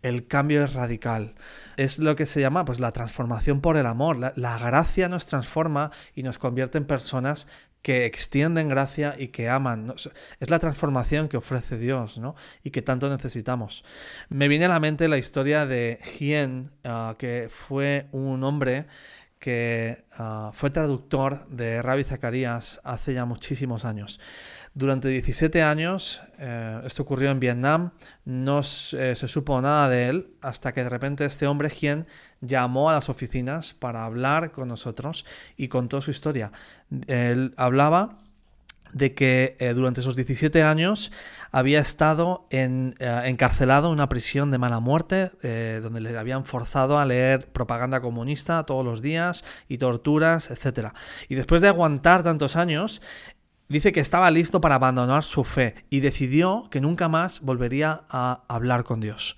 el 0.04 0.28
cambio 0.28 0.64
es 0.64 0.74
radical. 0.74 1.36
Es 1.78 2.00
lo 2.00 2.16
que 2.16 2.26
se 2.26 2.42
llama 2.42 2.66
pues, 2.66 2.80
la 2.80 2.92
transformación 2.92 3.62
por 3.62 3.78
el 3.78 3.86
amor. 3.86 4.18
La, 4.36 4.58
gracia 4.58 5.10
nos 5.10 5.26
transforma 5.26 5.92
y 6.14 6.24
nos 6.24 6.38
convierte 6.38 6.78
en 6.78 6.86
personas 6.86 7.48
que 7.82 8.06
extienden 8.06 8.70
gracia 8.70 9.16
y 9.18 9.28
que 9.28 9.50
aman. 9.50 9.94
Es 10.40 10.50
la 10.50 10.60
transformación 10.60 11.28
que 11.28 11.38
ofrece 11.38 11.78
Dios 11.78 12.18
¿no? 12.18 12.36
y 12.64 12.72
que 12.72 12.82
tanto 12.82 13.10
necesitamos. 13.10 13.84
Me 14.30 14.48
viene 14.48 14.66
a 14.66 14.70
la 14.70 14.80
mente 14.80 15.08
la 15.08 15.18
historia 15.18 15.66
de 15.66 16.00
Hien, 16.18 16.72
ah, 16.84 17.16
que 17.18 17.48
fue 17.52 18.08
un 18.12 18.44
hombre 18.44 18.88
que 19.38 20.04
ah, 20.18 20.52
fue 20.54 20.72
traductor 20.72 21.48
de 21.50 21.82
Rabbi 21.84 22.04
Zacarías 22.04 22.82
hace 22.84 23.14
ya 23.14 23.26
muchísimos 23.26 23.86
años. 23.86 24.20
Durante 24.78 25.08
17 25.08 25.64
años, 25.64 26.22
eh, 26.38 26.82
esto 26.84 27.04
ocurrió 27.04 27.32
en 27.32 27.40
Vietnam, 27.40 27.92
no 28.26 28.62
se, 28.62 29.16
supo 29.16 29.62
nada 29.62 29.88
de 29.88 30.10
él 30.10 30.34
hasta 30.42 30.74
que 30.74 30.84
de 30.84 30.90
repente 30.90 31.24
este 31.24 31.48
hombre, 31.48 31.70
quien 31.70 32.08
llamó 32.42 32.90
a 32.90 32.94
las 32.94 33.08
oficinas 33.08 33.74
para 33.74 34.04
hablar 34.04 34.52
con 34.52 34.68
nosotros 34.68 35.26
y 35.56 35.70
contó 35.70 36.02
su 36.02 36.12
historia. 36.12 36.52
Él 37.08 37.54
hablaba 37.56 38.18
de 38.92 39.14
que 39.14 39.56
eh, 39.60 39.74
durante 39.74 40.02
esos 40.02 40.18
17 40.18 40.64
años 40.64 41.12
había 41.52 41.80
estado 41.80 42.46
en, 42.50 42.96
eh, 43.00 43.22
encarcelado 43.26 43.88
en 43.88 43.94
una 43.94 44.10
prisión 44.10 44.52
de 44.52 44.58
mala 44.58 44.82
muerte, 44.82 45.32
donde 45.82 46.02
le 46.02 46.18
habían 46.18 46.44
forzado 46.44 47.00
a 47.00 47.06
leer 47.06 47.48
propaganda 47.48 48.02
comunista 48.02 48.66
todos 48.66 48.84
los 48.84 49.02
días 49.02 49.46
y 49.70 49.78
torturas, 49.78 50.52
etc. 50.52 50.90
Y 51.30 51.36
después 51.36 51.62
de 51.62 51.70
aguantar 51.70 52.24
tantos 52.24 52.58
años, 52.58 53.02
dice 53.70 53.92
que 53.92 54.00
estaba 54.00 54.32
listo 54.32 54.62
para 54.62 54.76
abandonar 54.76 55.24
su 55.24 55.44
fe 55.44 55.76
y 55.90 56.00
decidió 56.00 56.68
que 56.70 56.82
nunca 56.82 57.10
más 57.10 57.42
volvería 57.42 58.04
a 58.10 58.44
hablar 58.48 58.84
con 58.84 59.00
Dios. 59.00 59.38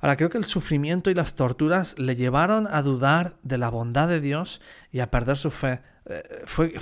Ahora, 0.00 0.16
creo 0.16 0.30
que 0.30 0.38
el 0.38 0.46
sufrimiento 0.46 1.10
y 1.10 1.14
las 1.14 1.34
torturas 1.34 1.98
le 1.98 2.16
llevaron 2.16 2.66
a 2.70 2.80
dudar 2.80 3.36
de 3.42 3.58
la 3.58 3.68
bondad 3.68 4.08
de 4.08 4.20
Dios 4.20 4.62
y 4.90 5.00
a 5.00 5.10
perder 5.10 5.36
su 5.36 5.50
fe. 5.50 5.82
Eh, 6.06 6.22
fue 6.46 6.72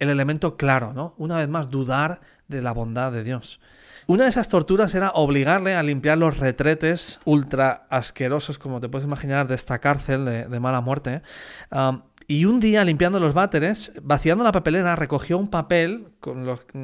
el 0.00 0.08
elemento 0.08 0.56
claro, 0.56 0.94
¿no? 0.94 1.14
Una 1.18 1.36
vez 1.36 1.48
más, 1.48 1.68
dudar 1.68 2.22
de 2.48 2.62
la 2.62 2.72
bondad 2.72 3.12
de 3.12 3.24
Dios. 3.24 3.60
Una 4.06 4.24
de 4.24 4.30
esas 4.30 4.48
torturas 4.48 4.94
era 4.94 5.10
obligarle 5.10 5.76
a 5.76 5.82
limpiar 5.82 6.18
los 6.18 6.38
retretes 6.38 7.20
ultra 7.24 7.86
asquerosos, 7.88 8.58
como 8.58 8.80
te 8.80 8.88
puedes 8.88 9.06
imaginar, 9.06 9.46
de 9.46 9.54
esta 9.54 9.78
cárcel 9.78 10.24
de, 10.24 10.60
mala 10.60 10.80
muerte. 10.80 11.22
Y 12.32 12.46
un 12.46 12.60
día, 12.60 12.82
limpiando 12.82 13.20
los 13.20 13.34
váteres, 13.34 13.92
vaciando 14.02 14.42
la 14.42 14.52
papelera, 14.52 14.96
recogió 14.96 15.36
un 15.36 15.48
papel 15.48 16.06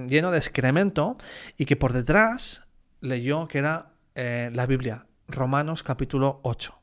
lleno 0.06 0.30
de 0.30 0.36
excremento 0.36 1.16
y 1.56 1.64
que 1.64 1.74
por 1.74 1.94
detrás 1.94 2.68
leyó 3.00 3.48
que 3.48 3.56
era 3.56 3.94
eh, 4.14 4.50
la 4.52 4.66
Biblia, 4.66 5.06
Romanos 5.26 5.82
capítulo 5.82 6.40
8. 6.42 6.78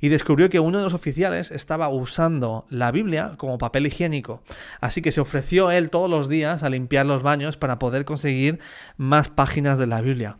Y 0.00 0.08
descubrió 0.08 0.48
que 0.48 0.60
uno 0.60 0.78
de 0.78 0.84
los 0.84 0.94
oficiales 0.94 1.50
estaba 1.50 1.90
usando 1.90 2.64
la 2.70 2.90
Biblia 2.90 3.34
como 3.36 3.58
papel 3.58 3.86
higiénico. 3.86 4.42
Así 4.80 5.02
que 5.02 5.12
se 5.12 5.20
ofreció 5.20 5.70
él 5.70 5.90
todos 5.90 6.08
los 6.08 6.30
días 6.30 6.62
a 6.62 6.70
limpiar 6.70 7.04
los 7.04 7.22
baños 7.22 7.58
para 7.58 7.78
poder 7.78 8.06
conseguir 8.06 8.60
más 8.96 9.28
páginas 9.28 9.76
de 9.76 9.88
la 9.88 10.00
Biblia. 10.00 10.38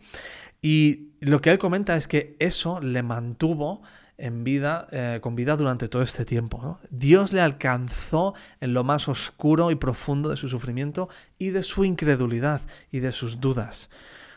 Y 0.63 1.11
lo 1.21 1.41
que 1.41 1.51
él 1.51 1.59
comenta 1.59 1.95
es 1.95 2.07
que 2.07 2.35
eso 2.39 2.79
le 2.81 3.03
mantuvo 3.03 3.83
en 4.17 4.43
vida, 4.43 4.87
eh, 4.91 5.19
con 5.21 5.35
vida 5.35 5.55
durante 5.55 5.87
todo 5.87 6.01
este 6.01 6.25
tiempo. 6.25 6.79
Dios 6.89 7.33
le 7.33 7.41
alcanzó 7.41 8.33
en 8.59 8.73
lo 8.73 8.83
más 8.83 9.07
oscuro 9.07 9.71
y 9.71 9.75
profundo 9.75 10.29
de 10.29 10.37
su 10.37 10.49
sufrimiento 10.49 11.09
y 11.37 11.49
de 11.49 11.63
su 11.63 11.85
incredulidad 11.85 12.61
y 12.91 12.99
de 12.99 13.11
sus 13.11 13.39
dudas. 13.39 13.89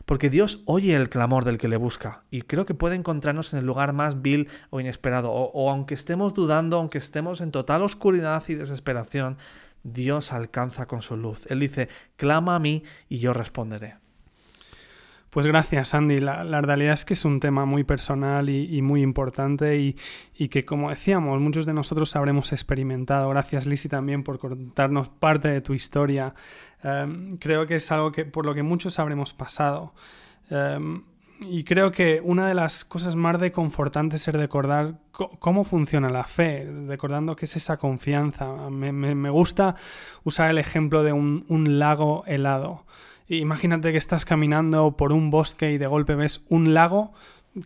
Porque 0.04 0.30
Dios 0.30 0.62
oye 0.64 0.94
el 0.94 1.08
clamor 1.08 1.44
del 1.44 1.58
que 1.58 1.68
le 1.68 1.76
busca 1.76 2.24
y 2.30 2.42
creo 2.42 2.66
que 2.66 2.74
puede 2.74 2.96
encontrarnos 2.96 3.52
en 3.52 3.60
el 3.60 3.66
lugar 3.66 3.92
más 3.92 4.22
vil 4.22 4.48
o 4.70 4.80
inesperado. 4.80 5.30
o 5.30 5.70
aunque 5.70 5.94
estemos 5.94 6.34
dudando, 6.34 6.78
aunque 6.78 6.98
estemos 6.98 7.40
en 7.40 7.50
total 7.50 7.82
oscuridad 7.82 8.42
y 8.48 8.54
desesperación, 8.54 9.38
Dios 9.82 10.32
alcanza 10.32 10.86
con 10.86 11.02
su 11.02 11.16
luz. 11.16 11.46
Él 11.50 11.60
dice, 11.60 11.88
clama 12.16 12.56
a 12.56 12.58
mí 12.58 12.82
y 13.08 13.18
yo 13.18 13.32
responderé. 13.32 13.96
Pues 15.30 15.46
gracias, 15.46 15.94
Andy. 15.94 16.18
La, 16.18 16.60
realidad 16.60 16.92
es 16.92 17.04
que 17.04 17.14
es 17.14 17.24
un 17.24 17.38
tema 17.38 17.64
muy 17.64 17.84
personal 17.84 18.50
y, 18.50 18.82
muy 18.82 19.00
importante 19.00 19.78
y, 19.78 20.48
que, 20.48 20.64
como 20.64 20.90
decíamos, 20.90 21.40
muchos 21.40 21.66
de 21.66 21.72
nosotros 21.72 22.16
habremos 22.16 22.52
experimentado. 22.52 23.28
Gracias, 23.28 23.64
Lisi, 23.64 23.88
también 23.88 24.24
por 24.24 24.40
contarnos 24.40 25.08
parte 25.08 25.46
de 25.46 25.60
tu 25.60 25.72
historia. 25.72 26.34
Em, 26.82 27.36
creo 27.36 27.64
que 27.68 27.76
es 27.76 27.92
algo 27.92 28.10
que, 28.10 28.24
por 28.24 28.44
lo 28.44 28.54
que 28.54 28.64
muchos 28.64 28.98
habremos 28.98 29.32
pasado. 29.32 29.94
Em, 30.50 31.02
y 31.42 31.62
creo 31.62 31.92
que 31.92 32.20
una 32.24 32.48
de 32.48 32.54
las 32.54 32.84
cosas 32.84 33.14
más 33.14 33.40
reconfortantes 33.40 34.26
es 34.26 34.34
recordar 34.34 34.98
cómo 35.12 35.62
funciona 35.62 36.10
la 36.10 36.24
fe, 36.24 36.68
recordando 36.88 37.36
que 37.36 37.44
es 37.44 37.54
esa 37.54 37.76
confianza. 37.76 38.68
Me, 38.68 39.30
gusta 39.30 39.76
usar 40.24 40.50
el 40.50 40.58
ejemplo 40.58 41.04
de 41.04 41.12
un 41.12 41.78
lago 41.78 42.24
helado. 42.26 42.84
Imagínate 43.36 43.92
que 43.92 43.98
estás 43.98 44.24
caminando 44.24 44.96
por 44.96 45.12
un 45.12 45.30
bosque 45.30 45.70
y 45.70 45.78
de 45.78 45.86
golpe 45.86 46.16
ves 46.16 46.42
un 46.48 46.74
lago 46.74 47.12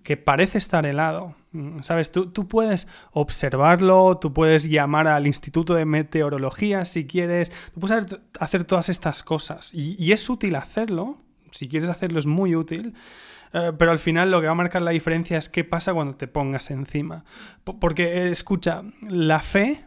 que 0.03 0.19
parece 0.19 0.59
estar 0.59 0.85
helado. 0.85 1.37
¿Sabes? 1.81 2.13
Tú, 2.13 2.27
tú, 2.27 2.47
puedes 2.49 2.87
observarlo, 3.13 4.19
tú 4.19 4.35
puedes 4.35 4.69
llamar 4.69 5.09
al 5.09 5.27
Instituto 5.27 5.75
de 5.75 5.87
Meteorología 5.87 6.85
si 6.85 7.07
quieres, 7.07 7.51
tú 7.73 7.81
puedes 7.81 8.21
hacer 8.41 8.65
todas 8.65 8.89
estas 8.89 9.23
cosas 9.23 9.73
y, 9.73 10.13
es 10.13 10.29
útil 10.29 10.57
hacerlo, 10.57 11.19
si 11.51 11.69
quieres 11.69 11.89
hacerlo 11.89 12.19
es 12.19 12.27
muy 12.27 12.57
útil, 12.57 12.95
eh, 13.53 13.71
pero 13.79 13.93
al 13.93 14.01
final 14.01 14.33
lo 14.33 14.41
que 14.41 14.47
va 14.47 14.53
a 14.53 14.57
marcar 14.57 14.83
la 14.83 14.91
diferencia 14.91 15.39
es 15.39 15.49
qué 15.49 15.63
pasa 15.63 15.95
cuando 15.95 16.17
te 16.17 16.27
pongas 16.27 16.73
encima. 16.73 17.25
porque, 17.63 18.31
escucha, 18.31 18.83
la 19.01 19.41
fe 19.41 19.87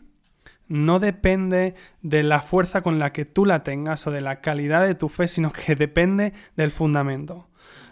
no 0.67 0.99
depende 0.99 1.75
de 2.01 2.23
la 2.23 2.41
fuerza 2.41 2.81
con 2.81 2.99
la 2.99 3.13
que 3.13 3.25
tú 3.25 3.45
la 3.45 3.63
tengas 3.63 4.05
o 4.07 4.11
de 4.11 4.21
la 4.21 4.41
calidad 4.41 4.85
de 4.85 4.95
tu 4.95 5.09
fe, 5.09 5.27
sino 5.27 5.51
que 5.51 5.75
depende 5.75 6.33
del 6.55 6.71
fundamento. 6.71 7.47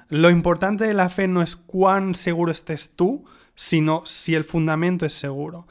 Lo 0.10 0.30
importante 0.30 0.86
de 0.86 0.94
la 0.94 1.10
fe 1.10 1.28
no 1.28 1.42
es 1.42 1.56
cuán 1.56 2.16
seguro 2.16 2.52
estés 2.52 2.96
tú, 2.96 3.26
sino 3.56 4.04
si 4.06 4.36
el 4.36 4.44
fundamento 4.44 5.06
es 5.06 5.14
seguro. 5.14 5.68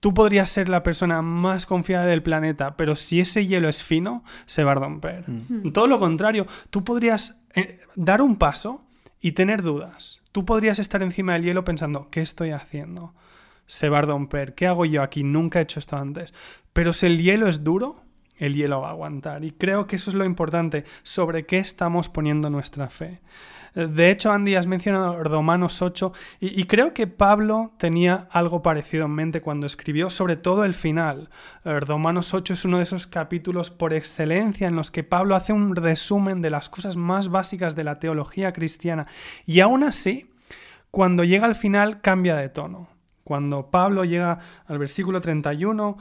Tú 0.00 0.14
podrías 0.14 0.48
ser 0.48 0.68
la 0.68 0.82
persona 0.82 1.22
más 1.22 1.66
confiada 1.66 2.06
del 2.06 2.22
planeta, 2.22 2.76
pero 2.76 2.96
si 2.96 3.20
ese 3.20 3.46
hielo 3.46 3.68
es 3.68 3.82
fino, 3.82 4.22
se 4.46 4.64
va 4.64 4.72
a 4.72 4.76
romper. 4.76 5.24
Mm. 5.28 5.72
Todo 5.72 5.86
lo 5.86 5.98
contrario, 5.98 6.46
tú 6.70 6.84
podrías 6.84 7.40
eh, 7.54 7.80
dar 7.96 8.22
un 8.22 8.36
paso 8.36 8.84
y 9.20 9.32
tener 9.32 9.62
dudas. 9.62 10.22
Tú 10.30 10.44
podrías 10.44 10.78
estar 10.78 11.02
encima 11.02 11.32
del 11.32 11.42
hielo 11.42 11.64
pensando, 11.64 12.08
¿qué 12.10 12.20
estoy 12.20 12.50
haciendo? 12.50 13.14
Se 13.68 13.88
va 13.88 13.98
a 13.98 14.02
romper. 14.02 14.56
¿Qué 14.56 14.66
hago 14.66 14.84
yo 14.84 15.04
aquí? 15.04 15.22
Nunca 15.22 15.60
he 15.60 15.62
hecho 15.62 15.78
esto 15.78 15.96
antes. 15.96 16.34
Pero 16.72 16.92
si 16.92 17.06
el 17.06 17.22
hielo 17.22 17.46
es 17.46 17.62
duro, 17.62 18.02
el 18.38 18.54
hielo 18.54 18.80
va 18.80 18.88
a 18.88 18.90
aguantar. 18.90 19.44
Y 19.44 19.52
creo 19.52 19.86
que 19.86 19.94
eso 19.96 20.10
es 20.10 20.16
lo 20.16 20.24
importante, 20.24 20.84
sobre 21.04 21.46
qué 21.46 21.58
estamos 21.58 22.08
poniendo 22.08 22.50
nuestra 22.50 22.88
fe. 22.88 23.20
De 23.74 24.10
hecho, 24.10 24.32
Andy, 24.32 24.56
has 24.56 24.66
mencionado 24.66 25.22
Romanos 25.22 25.82
8 25.82 26.12
y, 26.40 26.64
creo 26.64 26.94
que 26.94 27.06
Pablo 27.06 27.74
tenía 27.78 28.26
algo 28.32 28.62
parecido 28.62 29.04
en 29.04 29.12
mente 29.12 29.40
cuando 29.40 29.66
escribió, 29.66 30.10
sobre 30.10 30.36
todo 30.36 30.64
el 30.64 30.74
final. 30.74 31.30
Eh, 31.64 31.78
Romanos 31.78 32.34
8 32.34 32.54
es 32.54 32.64
uno 32.64 32.78
de 32.78 32.84
esos 32.84 33.06
capítulos 33.06 33.70
por 33.70 33.94
excelencia 33.94 34.66
en 34.66 34.74
los 34.74 34.90
que 34.90 35.04
Pablo 35.04 35.36
hace 35.36 35.52
un 35.52 35.76
resumen 35.76 36.42
de 36.42 36.50
las 36.50 36.68
cosas 36.68 36.96
más 36.96 37.28
básicas 37.28 37.76
de 37.76 37.84
la 37.84 38.00
teología 38.00 38.52
cristiana. 38.52 39.06
Y 39.46 39.60
aún 39.60 39.84
así, 39.84 40.30
cuando 40.90 41.22
llega 41.22 41.46
al 41.46 41.54
final, 41.54 42.00
cambia 42.00 42.36
de 42.36 42.48
tono. 42.48 42.88
Cuando 43.28 43.70
Pablo 43.70 44.06
llega 44.06 44.38
al 44.64 44.78
versículo 44.78 45.20
31, 45.20 45.98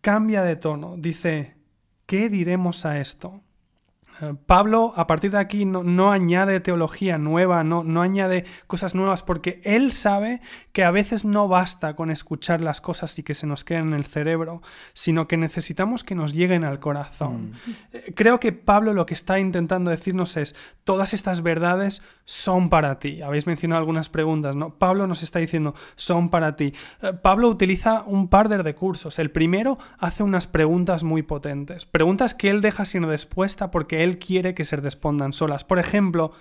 cambia 0.00 0.44
de 0.44 0.54
tono. 0.54 0.94
Dice, 0.96 1.56
¿qué 2.06 2.28
diremos 2.28 2.86
a 2.86 3.00
esto? 3.00 3.42
Pablo, 4.46 4.92
a 4.96 5.06
partir 5.06 5.30
de 5.30 5.38
aquí, 5.38 5.64
no, 5.64 5.84
no 5.84 6.10
añade 6.10 6.60
teología 6.60 7.18
nueva, 7.18 7.64
no, 7.64 7.84
no, 7.84 8.02
añade 8.02 8.44
cosas 8.66 8.94
nuevas, 8.94 9.22
porque 9.22 9.60
él 9.64 9.92
sabe 9.92 10.40
que 10.72 10.84
a 10.84 10.90
veces 10.90 11.24
no 11.24 11.48
basta 11.48 11.94
con 11.94 12.10
escuchar 12.10 12.60
las 12.60 12.80
cosas 12.80 13.18
y 13.18 13.22
que 13.22 13.34
se 13.34 13.46
nos 13.46 13.64
queden 13.64 13.88
en 13.88 13.94
el 13.94 14.04
cerebro, 14.04 14.62
sino 14.92 15.28
que 15.28 15.36
necesitamos 15.36 16.04
que 16.04 16.14
nos 16.14 16.34
lleguen 16.34 16.64
al 16.64 16.80
corazón. 16.80 17.52
Mm. 17.66 17.98
Creo 18.14 18.40
que 18.40 18.52
Pablo 18.52 18.94
lo 18.94 19.06
que 19.06 19.14
está 19.14 19.38
intentando 19.38 19.90
decirnos 19.90 20.36
es, 20.36 20.54
todas 20.84 21.14
estas 21.14 21.42
verdades 21.42 22.02
son 22.24 22.70
para 22.70 22.98
ti. 22.98 23.22
Habéis 23.22 23.46
mencionado 23.46 23.78
algunas 23.78 24.08
preguntas, 24.08 24.56
¿no? 24.56 24.74
Pablo 24.74 25.06
nos 25.06 25.22
está 25.22 25.38
diciendo, 25.38 25.74
son 25.96 26.28
para 26.28 26.56
ti. 26.56 26.72
Eh, 27.02 27.12
Pablo 27.12 27.48
utiliza 27.48 28.02
un 28.06 28.28
par 28.28 28.48
de 28.48 28.58
recursos. 28.58 29.18
El 29.18 29.30
primero 29.30 29.78
hace 29.98 30.22
unas 30.22 30.46
preguntas 30.46 31.04
muy 31.04 31.22
potentes, 31.22 31.86
preguntas 31.86 32.34
que 32.34 32.50
él 32.50 32.60
deja 32.60 32.84
sin 32.84 33.04
respuesta 33.04 33.70
porque 33.70 34.04
él 34.04 34.07
quiere 34.16 34.54
que 34.54 34.64
se 34.64 34.76
respondan 34.76 35.34
solas. 35.34 35.64
Por 35.64 35.78
ejemplo, 35.78 36.32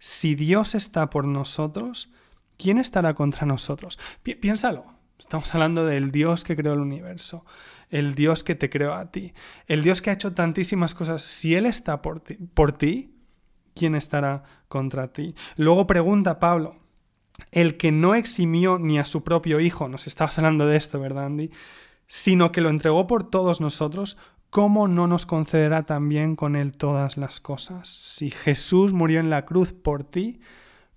si 0.00 0.34
Dios 0.34 0.74
está 0.74 1.08
por 1.08 1.24
nosotros, 1.24 2.10
¿quién 2.56 2.78
estará 2.78 3.14
contra 3.14 3.46
nosotros? 3.46 3.98
piénsalo. 4.22 4.96
Estamos 5.18 5.54
hablando 5.54 5.86
del 5.86 6.10
Dios 6.10 6.42
que 6.42 6.56
creó 6.56 6.74
el 6.74 6.80
universo, 6.80 7.46
el 7.88 8.14
Dios 8.14 8.42
que 8.42 8.54
te 8.54 8.68
creó 8.68 8.92
a 8.94 9.10
ti, 9.12 9.32
el 9.66 9.82
Dios 9.84 10.02
que 10.02 10.10
ha 10.10 10.14
hecho 10.14 10.34
tantísimas 10.34 10.94
cosas. 10.94 11.22
Si 11.22 11.54
Él 11.54 11.64
está 11.64 12.02
por 12.02 12.20
ti, 12.20 12.34
por 12.34 12.72
ti 12.72 13.16
¿quién 13.76 13.94
estará 13.94 14.42
contra 14.66 15.12
ti? 15.12 15.36
Luego 15.56 15.86
pregunta 15.86 16.40
Pablo, 16.40 16.76
el 17.52 17.76
que 17.76 17.92
no 17.92 18.16
eximió 18.16 18.78
ni 18.78 18.98
a 18.98 19.04
su 19.04 19.22
propio 19.22 19.60
hijo, 19.60 19.88
nos 19.88 20.08
estabas 20.08 20.38
hablando 20.38 20.66
de 20.66 20.76
esto, 20.76 20.98
¿verdad, 20.98 21.26
Andy? 21.26 21.50
Sino 22.08 22.50
que 22.50 22.60
lo 22.60 22.70
entregó 22.70 23.06
por 23.06 23.28
todos 23.30 23.60
nosotros, 23.60 24.16
¿cómo 24.56 24.88
no 24.88 25.06
nos 25.06 25.26
concederá 25.26 25.82
también 25.82 26.34
con 26.34 26.56
Él 26.56 26.72
todas 26.72 27.18
las 27.18 27.40
cosas? 27.40 27.90
Si 27.90 28.30
Jesús 28.30 28.94
murió 28.94 29.20
en 29.20 29.28
la 29.28 29.44
cruz 29.44 29.74
por 29.74 30.02
ti, 30.02 30.40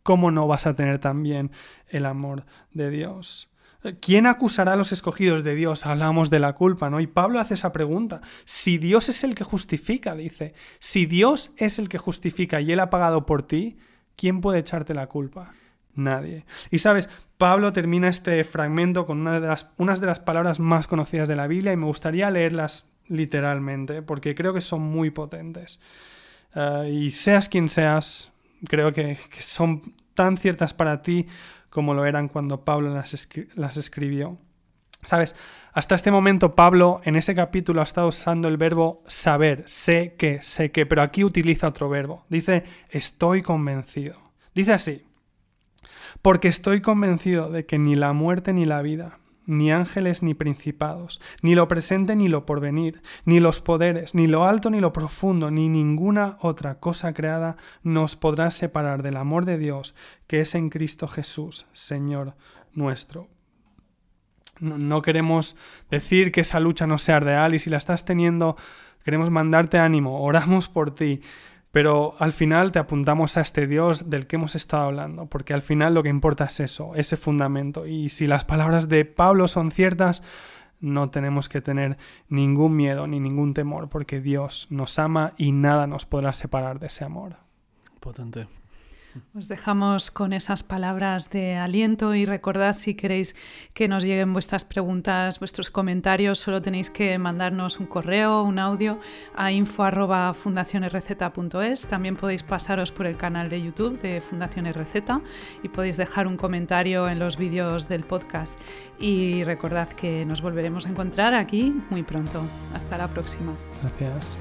¿cómo 0.01 0.31
no 0.31 0.47
vas 0.47 0.65
a 0.65 0.77
tener 0.77 0.99
también 0.99 1.51
el 1.89 2.05
amor 2.05 2.45
de 2.71 2.89
Dios? 2.89 3.49
¿Quién 3.99 4.27
acusará 4.27 4.71
a 4.71 4.75
los 4.77 4.93
escogidos 4.93 5.43
de 5.43 5.55
Dios? 5.55 5.85
Hablamos 5.85 6.29
de 6.29 6.39
la 6.39 6.53
culpa, 6.53 6.89
¿no? 6.89 7.01
Y 7.01 7.07
Pablo 7.07 7.37
hace 7.37 7.55
esa 7.55 7.73
pregunta. 7.73 8.21
Si 8.45 8.77
Dios 8.77 9.09
es 9.09 9.25
el 9.25 9.35
que 9.35 9.43
justifica, 9.43 10.15
dice, 10.15 10.53
si 10.79 11.05
Dios 11.05 11.51
es 11.57 11.79
el 11.79 11.89
que 11.89 11.97
justifica 11.97 12.61
y 12.61 12.71
Él 12.71 12.79
ha 12.79 12.89
pagado 12.89 13.25
por 13.25 13.43
ti, 13.43 13.77
¿quién 14.15 14.39
puede 14.39 14.59
echarte 14.59 14.93
la 14.93 15.07
culpa? 15.07 15.53
Nadie. 15.95 16.45
Y 16.71 16.77
sabes, 16.77 17.09
Pablo 17.37 17.73
termina 17.73 18.07
este 18.07 18.41
fragmento 18.45 19.05
con 19.05 19.19
una 19.19 19.37
de 19.41 19.45
las, 19.45 19.69
unas 19.75 19.99
de 19.99 20.07
las 20.07 20.21
palabras 20.21 20.61
más 20.61 20.87
conocidas 20.87 21.27
de 21.27 21.35
la 21.35 21.47
Biblia 21.47 21.73
y 21.73 21.77
me 21.77 21.87
gustaría 21.87 22.31
leerlas 22.31 22.85
literalmente, 23.09 24.01
porque 24.01 24.35
creo 24.35 24.53
que 24.53 24.61
son 24.61 24.81
muy 24.81 25.09
potentes. 25.09 25.79
Uh, 26.55 26.85
y 26.85 27.11
seas 27.11 27.49
quien 27.49 27.69
seas, 27.69 28.31
creo 28.67 28.93
que, 28.93 29.17
son 29.39 29.93
tan 30.15 30.37
ciertas 30.37 30.73
para 30.73 31.01
ti 31.01 31.27
como 31.69 31.93
lo 31.93 32.05
eran 32.05 32.27
cuando 32.27 32.63
Pablo 32.63 32.93
las, 32.93 33.29
las 33.55 33.77
escribió. 33.77 34.37
Sabes, 35.03 35.35
hasta 35.73 35.95
este 35.95 36.11
momento 36.11 36.55
Pablo 36.55 36.99
en 37.03 37.15
ese 37.15 37.35
capítulo 37.35 37.81
ha 37.81 37.83
estado 37.83 38.07
usando 38.07 38.47
el 38.47 38.57
verbo 38.57 39.03
saber, 39.07 39.63
sé 39.67 40.15
que, 40.17 40.41
sé 40.41 40.71
que, 40.71 40.85
pero 40.85 41.01
aquí 41.01 41.23
utiliza 41.23 41.67
otro 41.67 41.89
verbo. 41.89 42.25
Dice, 42.29 42.63
estoy 42.89 43.41
convencido. 43.41 44.19
Dice 44.53 44.73
así, 44.73 45.05
porque 46.21 46.47
estoy 46.47 46.81
convencido 46.81 47.49
de 47.49 47.65
que 47.65 47.77
ni 47.77 47.95
la 47.95 48.13
muerte 48.13 48.51
ni 48.51 48.65
la 48.65 48.81
vida, 48.81 49.19
ni 49.49 49.71
ángeles 49.71 50.23
ni 50.23 50.33
principados, 50.33 51.19
ni 51.41 51.55
lo 51.55 51.67
presente 51.67 52.15
ni 52.15 52.27
lo 52.27 52.45
porvenir, 52.45 53.01
ni 53.25 53.39
los 53.39 53.59
poderes, 53.59 54.15
ni 54.15 54.27
lo 54.27 54.45
alto 54.45 54.69
ni 54.69 54.79
lo 54.79 54.93
profundo, 54.93 55.51
ni 55.51 55.67
ninguna 55.67 56.37
otra 56.39 56.79
cosa 56.79 57.13
creada 57.13 57.57
nos 57.83 58.15
podrá 58.15 58.51
separar 58.51 59.03
del 59.03 59.17
amor 59.17 59.45
de 59.45 59.57
Dios 59.57 59.95
que 60.27 60.41
es 60.41 60.55
en 60.55 60.69
Cristo 60.69 61.07
Jesús, 61.07 61.65
Señor 61.73 62.35
nuestro. 62.73 63.27
No, 64.59 65.01
queremos 65.01 65.55
decir 65.89 66.31
que 66.31 66.41
esa 66.41 66.59
lucha 66.59 66.85
no 66.85 66.97
sea 66.97 67.19
real 67.19 67.55
y 67.55 67.59
si 67.59 67.69
la 67.69 67.77
estás 67.77 68.05
teniendo, 68.05 68.57
queremos 69.03 69.29
mandarte 69.29 69.77
ánimo, 69.77 70.21
oramos 70.21 70.67
por 70.67 70.93
ti. 70.93 71.21
Pero 71.71 72.15
al 72.17 72.33
final 72.33 72.71
te 72.71 72.79
apuntamos 72.79 73.37
a 73.37 73.41
este 73.41 73.67
Dios 73.67 74.09
del 74.09 74.25
que 74.25 74.37
hemos 74.37 74.55
estado 74.55 74.83
hablando, 74.85 75.27
porque 75.27 75.53
al 75.53 75.61
final 75.61 75.93
lo 75.93 76.01
que 76.01 76.09
importa 76.09 76.45
es 76.45 76.59
eso, 76.59 76.95
ese 76.95 77.15
fundamento. 77.15 77.85
Y 77.85 78.09
si 78.09 78.25
las 78.25 78.43
palabras 78.43 78.89
de 78.89 79.05
Pablo 79.05 79.47
son 79.47 79.69
ciertas, 79.69 80.23
no 80.79 81.09
tenemos 81.09 81.47
que 81.47 81.61
tener 81.61 81.97
ningún 82.27 82.75
miedo 82.75 83.05
ni 83.05 83.19
ningún 83.19 83.53
temor, 83.53 83.89
porque 83.89 84.19
Dios 84.19 84.67
nos 84.71 84.97
ama 84.97 85.33
y 85.37 85.51
nada 85.51 85.85
nos 85.85 86.05
podrá 86.05 86.33
separar 86.33 86.79
de 86.79 86.87
ese 86.87 87.05
amor. 87.05 87.37
Potente. 87.99 88.47
Os 89.33 89.47
dejamos 89.47 90.11
con 90.11 90.33
esas 90.33 90.61
palabras 90.63 91.29
de 91.29 91.55
aliento 91.55 92.13
y 92.15 92.25
recordad 92.25 92.73
si 92.73 92.95
queréis 92.95 93.33
que 93.73 93.87
nos 93.87 94.03
lleguen 94.03 94.33
vuestras 94.33 94.65
preguntas, 94.65 95.39
vuestros 95.39 95.71
comentarios, 95.71 96.39
solo 96.39 96.61
tenéis 96.61 96.89
que 96.89 97.17
mandarnos 97.17 97.79
un 97.79 97.85
correo, 97.87 98.43
un 98.43 98.59
audio 98.59 98.99
a 99.35 99.51
info@fundacionesreceta.es. 99.51 101.87
También 101.87 102.15
podéis 102.15 102.43
pasaros 102.43 102.91
por 102.91 103.07
el 103.07 103.17
canal 103.17 103.49
de 103.49 103.61
YouTube 103.61 103.99
de 104.01 104.21
Fundaciones 104.21 104.75
Receta 104.75 105.21
y 105.63 105.69
podéis 105.69 105.97
dejar 105.97 106.27
un 106.27 106.37
comentario 106.37 107.09
en 107.09 107.17
los 107.19 107.37
vídeos 107.37 107.87
del 107.87 108.03
podcast. 108.03 108.59
Y 108.99 109.43
recordad 109.43 109.89
que 109.89 110.25
nos 110.25 110.41
volveremos 110.41 110.85
a 110.85 110.89
encontrar 110.89 111.33
aquí 111.33 111.73
muy 111.89 112.03
pronto. 112.03 112.43
Hasta 112.73 112.97
la 112.97 113.07
próxima. 113.07 113.53
Gracias. 113.81 114.37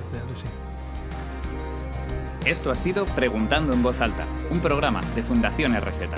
Esto 2.44 2.70
ha 2.70 2.74
sido 2.74 3.04
Preguntando 3.04 3.72
en 3.72 3.82
Voz 3.82 4.00
Alta, 4.00 4.24
un 4.50 4.60
programa 4.60 5.02
de 5.14 5.22
Fundación 5.22 5.74
RZ. 5.74 6.08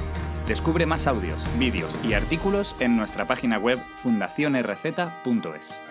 Descubre 0.47 0.87
más 0.87 1.07
audios, 1.07 1.45
vídeos 1.59 1.99
y 2.05 2.13
artículos 2.13 2.77
en 2.81 2.97
nuestra 2.97 3.27
página 3.27 3.59
web 3.59 3.79
fundacionrz.es. 4.03 5.90